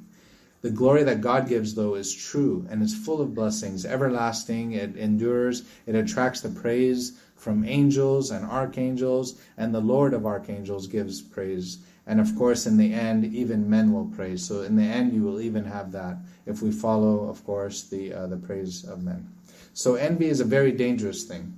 The 0.61 0.71
glory 0.71 1.05
that 1.05 1.21
God 1.21 1.49
gives, 1.49 1.75
though, 1.75 1.95
is 1.95 2.15
true 2.15 2.67
and 2.69 2.83
is 2.83 2.95
full 2.95 3.21
of 3.21 3.35
blessings, 3.35 3.85
everlasting, 3.85 4.73
it 4.73 4.97
endures, 4.97 5.65
it 5.87 5.95
attracts 5.95 6.41
the 6.41 6.49
praise 6.49 7.21
from 7.37 7.65
angels 7.65 8.31
and 8.31 8.45
archangels, 8.45 9.41
and 9.57 9.73
the 9.73 9.81
Lord 9.81 10.15
of 10.15 10.27
archangels 10.27 10.89
gives 10.89 11.21
praise 11.21 11.79
and 12.09 12.23
of 12.23 12.35
course, 12.37 12.67
in 12.67 12.79
the 12.79 12.95
end, 12.95 13.27
even 13.35 13.69
men 13.69 13.93
will 13.93 14.07
praise. 14.07 14.43
So 14.43 14.63
in 14.63 14.77
the 14.77 14.83
end, 14.83 15.13
you 15.13 15.23
will 15.23 15.43
even 15.43 15.67
have 15.67 15.93
that 15.93 16.17
if 16.47 16.63
we 16.63 16.73
follow, 16.73 17.29
of 17.29 17.45
course, 17.45 17.83
the 17.83 18.15
uh, 18.15 18.27
the 18.27 18.39
praise 18.39 18.83
of 18.85 19.05
men. 19.05 19.29
So 19.75 19.95
envy 19.95 20.29
is 20.29 20.41
a 20.41 20.45
very 20.45 20.73
dangerous 20.73 21.25
thing. 21.25 21.55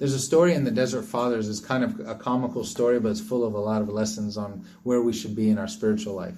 There's 0.00 0.14
a 0.14 0.18
story 0.18 0.54
in 0.54 0.64
the 0.64 0.70
Desert 0.70 1.02
Fathers. 1.02 1.46
It's 1.46 1.60
kind 1.60 1.84
of 1.84 2.00
a 2.08 2.14
comical 2.14 2.64
story, 2.64 2.98
but 2.98 3.10
it's 3.10 3.20
full 3.20 3.44
of 3.44 3.52
a 3.52 3.58
lot 3.58 3.82
of 3.82 3.90
lessons 3.90 4.38
on 4.38 4.64
where 4.82 5.02
we 5.02 5.12
should 5.12 5.36
be 5.36 5.50
in 5.50 5.58
our 5.58 5.68
spiritual 5.68 6.14
life. 6.14 6.36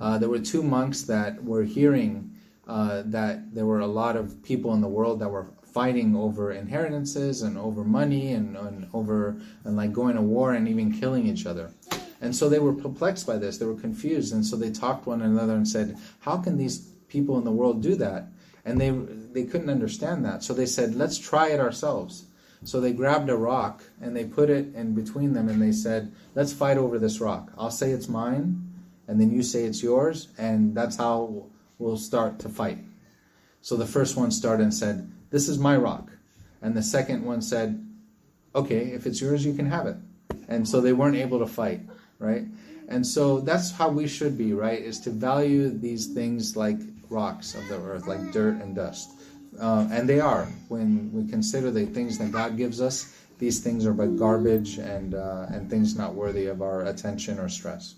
Uh, 0.00 0.16
there 0.16 0.30
were 0.30 0.38
two 0.38 0.62
monks 0.62 1.02
that 1.02 1.44
were 1.44 1.62
hearing 1.62 2.34
uh, 2.66 3.02
that 3.04 3.54
there 3.54 3.66
were 3.66 3.80
a 3.80 3.86
lot 3.86 4.16
of 4.16 4.42
people 4.42 4.72
in 4.72 4.80
the 4.80 4.88
world 4.88 5.20
that 5.20 5.28
were 5.28 5.52
fighting 5.62 6.16
over 6.16 6.52
inheritances 6.52 7.42
and 7.42 7.58
over 7.58 7.84
money 7.84 8.32
and, 8.32 8.56
and 8.56 8.88
over 8.94 9.36
and 9.64 9.76
like 9.76 9.92
going 9.92 10.16
to 10.16 10.22
war 10.22 10.54
and 10.54 10.66
even 10.66 10.90
killing 10.90 11.26
each 11.26 11.44
other. 11.44 11.70
And 12.22 12.34
so 12.34 12.48
they 12.48 12.60
were 12.60 12.72
perplexed 12.72 13.26
by 13.26 13.36
this. 13.36 13.58
They 13.58 13.66
were 13.66 13.74
confused. 13.78 14.32
And 14.32 14.46
so 14.46 14.56
they 14.56 14.70
talked 14.70 15.06
one 15.06 15.20
another 15.20 15.54
and 15.54 15.68
said, 15.68 15.98
How 16.20 16.38
can 16.38 16.56
these 16.56 16.78
people 17.08 17.36
in 17.36 17.44
the 17.44 17.52
world 17.52 17.82
do 17.82 17.94
that? 17.96 18.28
And 18.64 18.80
they, 18.80 18.88
they 18.88 19.44
couldn't 19.44 19.68
understand 19.68 20.24
that. 20.24 20.42
So 20.42 20.54
they 20.54 20.64
said, 20.64 20.94
Let's 20.94 21.18
try 21.18 21.48
it 21.48 21.60
ourselves. 21.60 22.24
So 22.64 22.80
they 22.80 22.92
grabbed 22.92 23.28
a 23.28 23.36
rock 23.36 23.82
and 24.00 24.16
they 24.16 24.24
put 24.24 24.48
it 24.48 24.74
in 24.74 24.94
between 24.94 25.32
them 25.32 25.48
and 25.48 25.60
they 25.60 25.72
said, 25.72 26.12
Let's 26.34 26.52
fight 26.52 26.78
over 26.78 26.98
this 26.98 27.20
rock. 27.20 27.52
I'll 27.58 27.70
say 27.70 27.90
it's 27.90 28.08
mine, 28.08 28.62
and 29.08 29.20
then 29.20 29.30
you 29.30 29.42
say 29.42 29.64
it's 29.64 29.82
yours, 29.82 30.28
and 30.38 30.74
that's 30.74 30.96
how 30.96 31.46
we'll 31.78 31.96
start 31.96 32.38
to 32.40 32.48
fight. 32.48 32.78
So 33.60 33.76
the 33.76 33.86
first 33.86 34.16
one 34.16 34.30
started 34.30 34.62
and 34.62 34.74
said, 34.74 35.10
This 35.30 35.48
is 35.48 35.58
my 35.58 35.76
rock. 35.76 36.10
And 36.60 36.76
the 36.76 36.82
second 36.82 37.24
one 37.24 37.42
said, 37.42 37.84
Okay, 38.54 38.92
if 38.92 39.06
it's 39.06 39.20
yours, 39.20 39.44
you 39.44 39.54
can 39.54 39.66
have 39.66 39.86
it. 39.86 39.96
And 40.48 40.68
so 40.68 40.80
they 40.80 40.92
weren't 40.92 41.16
able 41.16 41.38
to 41.40 41.46
fight 41.46 41.80
right? 42.22 42.44
And 42.88 43.06
so 43.06 43.40
that's 43.40 43.72
how 43.72 43.88
we 43.88 44.06
should 44.06 44.38
be, 44.38 44.52
right? 44.52 44.80
Is 44.80 45.00
to 45.00 45.10
value 45.10 45.68
these 45.68 46.06
things 46.06 46.56
like 46.56 46.78
rocks 47.10 47.54
of 47.54 47.66
the 47.68 47.76
earth, 47.76 48.06
like 48.06 48.32
dirt 48.32 48.62
and 48.62 48.74
dust. 48.74 49.10
Uh, 49.60 49.86
and 49.90 50.08
they 50.08 50.20
are. 50.20 50.46
When 50.68 51.12
we 51.12 51.30
consider 51.30 51.70
the 51.70 51.86
things 51.86 52.18
that 52.18 52.32
God 52.32 52.56
gives 52.56 52.80
us, 52.80 53.14
these 53.38 53.60
things 53.60 53.86
are 53.86 53.92
but 53.92 54.16
garbage 54.16 54.78
and, 54.78 55.14
uh, 55.14 55.46
and 55.50 55.68
things 55.68 55.96
not 55.96 56.14
worthy 56.14 56.46
of 56.46 56.62
our 56.62 56.82
attention 56.86 57.38
or 57.38 57.48
stress. 57.48 57.94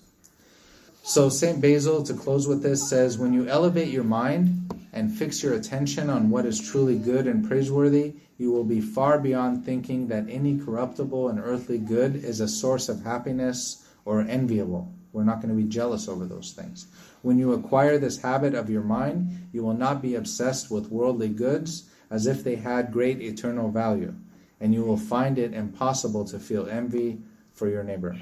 So, 1.03 1.29
St. 1.29 1.61
Basil, 1.61 2.03
to 2.03 2.15
close 2.15 2.49
with 2.49 2.63
this, 2.63 2.89
says 2.89 3.19
When 3.19 3.35
you 3.35 3.47
elevate 3.47 3.89
your 3.89 4.05
mind 4.05 4.75
and 4.95 5.13
fix 5.13 5.43
your 5.43 5.53
attention 5.53 6.09
on 6.09 6.31
what 6.31 6.47
is 6.47 6.59
truly 6.59 6.97
good 6.99 7.27
and 7.27 7.47
praiseworthy, 7.47 8.15
you 8.39 8.51
will 8.51 8.65
be 8.65 8.81
far 8.81 9.19
beyond 9.19 9.65
thinking 9.65 10.09
that 10.09 10.25
any 10.29 10.59
corruptible 10.59 11.29
and 11.29 11.39
earthly 11.39 11.79
good 11.79 12.17
is 12.17 12.41
a 12.41 12.49
source 12.49 12.89
of 12.89 13.03
happiness 13.03 13.87
or 14.05 14.23
enviable. 14.23 14.93
We're 15.13 15.25
not 15.25 15.43
going 15.43 15.55
to 15.55 15.63
be 15.63 15.69
jealous 15.69 16.09
over 16.09 16.25
those 16.25 16.53
things. 16.53 16.87
When 17.25 17.39
you 17.39 17.55
acquire 17.55 17.97
this 17.97 18.21
habit 18.21 18.55
of 18.55 18.69
your 18.69 18.83
mind, 18.83 19.49
you 19.51 19.63
will 19.65 19.73
not 19.73 20.03
be 20.03 20.15
obsessed 20.15 20.71
with 20.71 20.91
worldly 20.91 21.31
goods 21.31 21.89
as 22.11 22.27
if 22.27 22.45
they 22.45 22.57
had 22.57 22.93
great 22.93 23.23
eternal 23.23 23.71
value, 23.71 24.15
and 24.61 24.75
you 24.75 24.83
will 24.85 24.99
find 24.99 25.39
it 25.39 25.55
impossible 25.55 26.27
to 26.27 26.39
feel 26.39 26.69
envy 26.69 27.17
for 27.55 27.67
your 27.67 27.83
neighbor. 27.83 28.15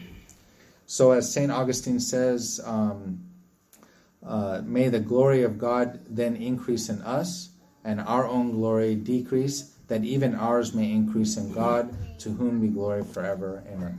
So, 0.86 1.10
as 1.10 1.32
St. 1.32 1.50
Augustine 1.50 1.98
says, 1.98 2.60
um, 2.64 3.24
uh, 4.24 4.62
may 4.64 4.88
the 4.88 5.00
glory 5.00 5.42
of 5.42 5.58
God 5.58 5.98
then 6.08 6.36
increase 6.36 6.88
in 6.88 7.02
us, 7.02 7.50
and 7.82 8.00
our 8.00 8.28
own 8.28 8.52
glory 8.52 8.94
decrease, 8.94 9.74
that 9.88 10.04
even 10.04 10.36
ours 10.36 10.74
may 10.74 10.92
increase 10.92 11.36
in 11.36 11.52
God, 11.52 11.92
to 12.20 12.30
whom 12.30 12.60
be 12.60 12.68
glory 12.68 13.02
forever. 13.02 13.64
Amen. 13.66 13.98